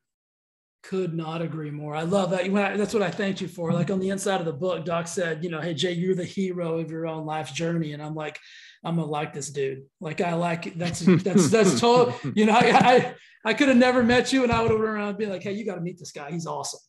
[0.89, 1.95] Could not agree more.
[1.95, 2.45] I love that.
[2.45, 3.73] I, that's what I thanked you for.
[3.73, 6.25] Like on the inside of the book, Doc said, you know, hey Jay, you're the
[6.25, 8.39] hero of your own life's journey, and I'm like,
[8.85, 9.85] I'm gonna like this dude.
[10.01, 12.15] Like I like that's that's that's total.
[12.35, 13.15] You know, I I,
[13.45, 15.43] I could have never met you, and I would have run around and be like,
[15.43, 16.31] hey, you got to meet this guy.
[16.31, 16.81] He's awesome.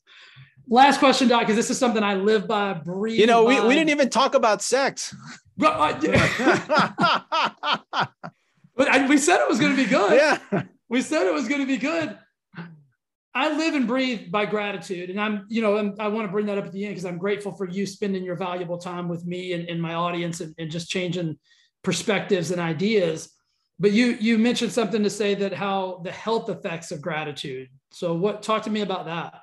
[0.67, 3.19] Last question, Doc, because this is something I live by, breathe.
[3.19, 3.67] You know, we, by.
[3.67, 5.15] we didn't even talk about sex.
[5.57, 6.03] But.
[8.79, 10.13] But I, we said it was going to be good.
[10.13, 10.63] yeah.
[10.87, 12.17] we said it was going to be good.
[13.35, 15.09] I live and breathe by gratitude.
[15.09, 17.05] And I'm, you know, I'm, I want to bring that up at the end because
[17.05, 20.55] I'm grateful for you spending your valuable time with me and, and my audience and,
[20.57, 21.37] and just changing
[21.83, 23.31] perspectives and ideas.
[23.79, 27.69] But you you mentioned something to say that how the health effects of gratitude.
[27.91, 29.41] So what talk to me about that?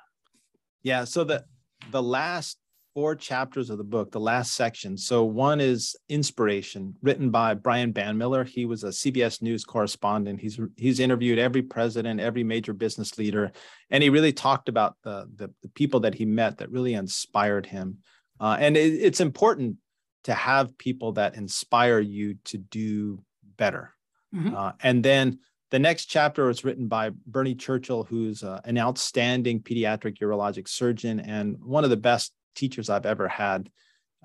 [0.83, 1.05] Yeah.
[1.05, 1.43] So the
[1.91, 2.59] the last
[2.97, 4.97] four chapters of the book, the last section.
[4.97, 8.43] So one is inspiration, written by Brian Banmiller.
[8.43, 10.41] He was a CBS News correspondent.
[10.41, 13.51] He's he's interviewed every president, every major business leader,
[13.91, 17.67] and he really talked about the the, the people that he met that really inspired
[17.67, 17.99] him.
[18.39, 19.75] Uh, and it, it's important
[20.23, 23.23] to have people that inspire you to do
[23.57, 23.93] better.
[24.33, 24.55] Mhm.
[24.55, 25.37] Uh, and then
[25.69, 31.19] the next chapter was written by Bernie Churchill, who's uh, an outstanding pediatric urologic surgeon
[31.19, 33.69] and one of the best teachers I've ever had.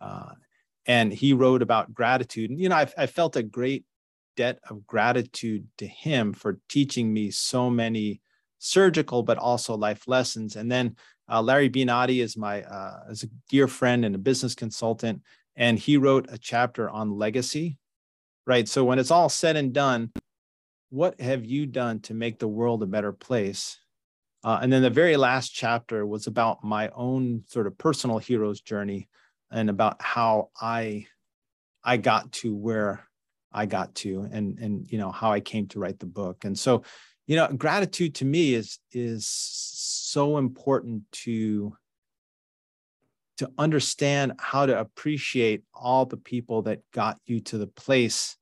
[0.00, 0.32] Uh,
[0.86, 2.50] and he wrote about gratitude.
[2.50, 3.84] And, you know, I, I felt a great
[4.36, 8.20] debt of gratitude to him for teaching me so many
[8.58, 10.56] surgical, but also life lessons.
[10.56, 10.96] And then
[11.28, 15.22] uh, Larry Binati is my uh, is a dear friend and a business consultant,
[15.56, 17.78] and he wrote a chapter on legacy.
[18.46, 18.66] Right.
[18.68, 20.10] So when it's all said and done,
[20.90, 23.78] what have you done to make the world a better place?
[24.44, 28.60] Uh, and then the very last chapter was about my own sort of personal hero's
[28.60, 29.08] journey
[29.50, 31.06] and about how I
[31.84, 33.06] I got to where
[33.52, 36.44] I got to and and you know how I came to write the book.
[36.44, 36.82] And so,
[37.26, 41.76] you know, gratitude to me is is so important to
[43.38, 48.36] to understand how to appreciate all the people that got you to the place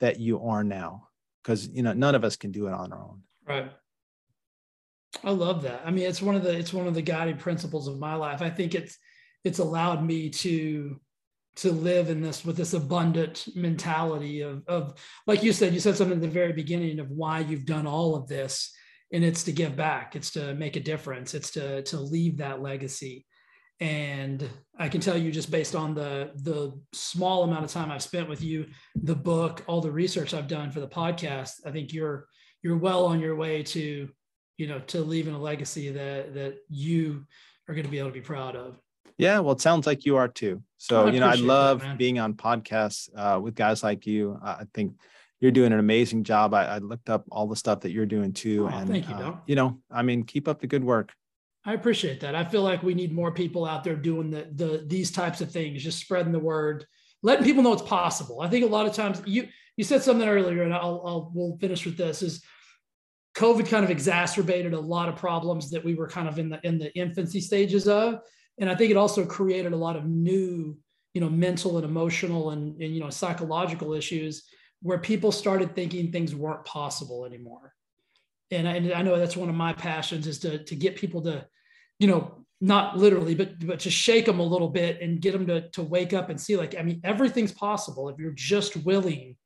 [0.00, 1.08] that you are now
[1.42, 3.70] because you know none of us can do it on our own Right.
[5.24, 5.82] I love that.
[5.84, 8.42] I mean, it's one of the it's one of the guiding principles of my life.
[8.42, 8.96] I think it's
[9.44, 11.00] it's allowed me to
[11.56, 14.94] to live in this with this abundant mentality of of
[15.26, 18.14] like you said, you said something at the very beginning of why you've done all
[18.14, 18.72] of this,
[19.12, 20.16] and it's to give back.
[20.16, 21.34] It's to make a difference.
[21.34, 23.26] It's to to leave that legacy.
[23.78, 24.48] And
[24.78, 28.28] I can tell you just based on the the small amount of time I've spent
[28.28, 32.26] with you, the book, all the research I've done for the podcast, I think you're
[32.62, 34.08] you're well on your way to
[34.56, 37.26] you know to leaving a legacy that that you
[37.68, 38.78] are going to be able to be proud of.
[39.18, 40.62] Yeah well it sounds like you are too.
[40.78, 44.38] So you know i appreciate that, love being on podcasts uh, with guys like you.
[44.42, 44.94] I I think
[45.40, 46.54] you're doing an amazing job.
[46.54, 49.14] I, I looked up all the stuff that you're doing too Oh, and thank you,
[49.14, 51.12] uh, you know i mean keep up the good work.
[51.64, 52.36] I appreciate that.
[52.36, 55.50] I feel like we need more people out there doing the the these types of
[55.50, 56.86] things just spreading the word
[57.22, 58.40] letting people know it's possible.
[58.40, 61.58] I think a lot of times you you said something earlier and i'll, I'll we'll
[61.58, 62.42] finish with this is
[63.36, 66.66] COVID kind of exacerbated a lot of problems that we were kind of in the
[66.66, 68.20] in the infancy stages of,
[68.58, 70.76] and I think it also created a lot of new,
[71.12, 74.44] you know, mental and emotional and, and you know psychological issues
[74.82, 77.74] where people started thinking things weren't possible anymore.
[78.50, 81.22] And I, and I know that's one of my passions is to to get people
[81.22, 81.46] to,
[81.98, 85.46] you know, not literally, but but to shake them a little bit and get them
[85.48, 89.36] to to wake up and see like I mean everything's possible if you're just willing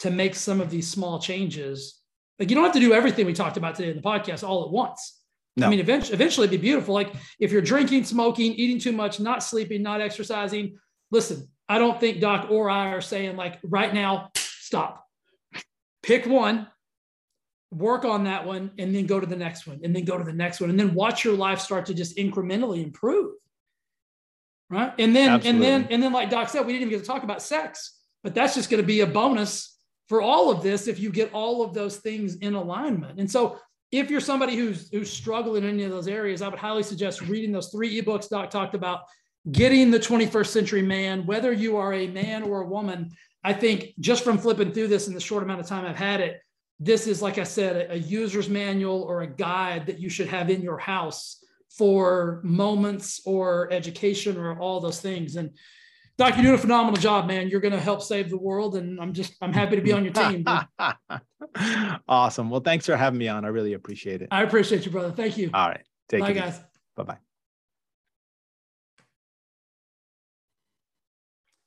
[0.00, 1.95] to make some of these small changes.
[2.38, 4.64] Like you don't have to do everything we talked about today in the podcast all
[4.64, 5.20] at once.
[5.56, 5.66] No.
[5.66, 6.94] I mean, eventually, eventually it'd be beautiful.
[6.94, 10.78] Like if you're drinking, smoking, eating too much, not sleeping, not exercising,
[11.10, 15.04] listen, I don't think Doc or I are saying like right now, stop.
[16.02, 16.68] Pick one,
[17.70, 20.24] work on that one and then go to the next one and then go to
[20.24, 23.32] the next one and then watch your life start to just incrementally improve
[24.70, 25.50] right and then Absolutely.
[25.50, 27.98] and then and then like doc said we didn't even get to talk about sex
[28.22, 29.75] but that's just going to be a bonus
[30.08, 33.58] for all of this if you get all of those things in alignment and so
[33.92, 37.20] if you're somebody who's who's struggling in any of those areas i would highly suggest
[37.22, 39.00] reading those three ebooks doc talked about
[39.52, 43.10] getting the 21st century man whether you are a man or a woman
[43.44, 46.20] i think just from flipping through this in the short amount of time i've had
[46.20, 46.40] it
[46.78, 50.50] this is, like I said, a, user's manual or a guide that you should have
[50.50, 55.36] in your house for moments or education or all those things.
[55.36, 55.50] And
[56.18, 57.48] Doc, you're doing a phenomenal job, man.
[57.48, 60.02] You're going to help save the world, and I'm just I'm happy to be on
[60.02, 60.46] your team.
[62.08, 62.48] awesome.
[62.48, 63.44] Well, thanks for having me on.
[63.44, 64.28] I really appreciate it.
[64.30, 65.12] I appreciate you, brother.
[65.12, 65.50] Thank you.
[65.52, 65.84] All right.
[66.08, 66.34] Take care.
[66.34, 66.60] Bye, guys.
[66.96, 67.18] Bye bye.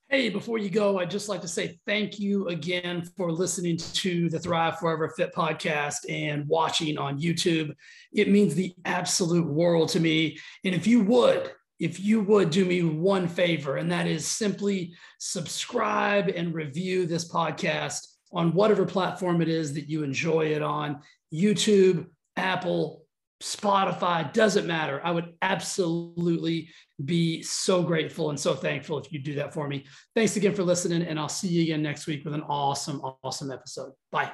[0.08, 4.28] Hey, before you go, I'd just like to say thank you again for listening to
[4.28, 7.72] the Thrive Forever Fit podcast and watching on YouTube.
[8.12, 10.36] It means the absolute world to me.
[10.64, 14.94] And if you would, if you would do me one favor, and that is simply
[15.18, 21.00] subscribe and review this podcast on whatever platform it is that you enjoy it on
[21.32, 22.06] YouTube,
[22.36, 23.04] Apple,
[23.42, 25.00] Spotify, doesn't matter.
[25.02, 26.68] I would absolutely
[27.02, 29.86] be so grateful and so thankful if you do that for me.
[30.14, 33.50] Thanks again for listening, and I'll see you again next week with an awesome, awesome
[33.50, 33.92] episode.
[34.12, 34.30] Bye.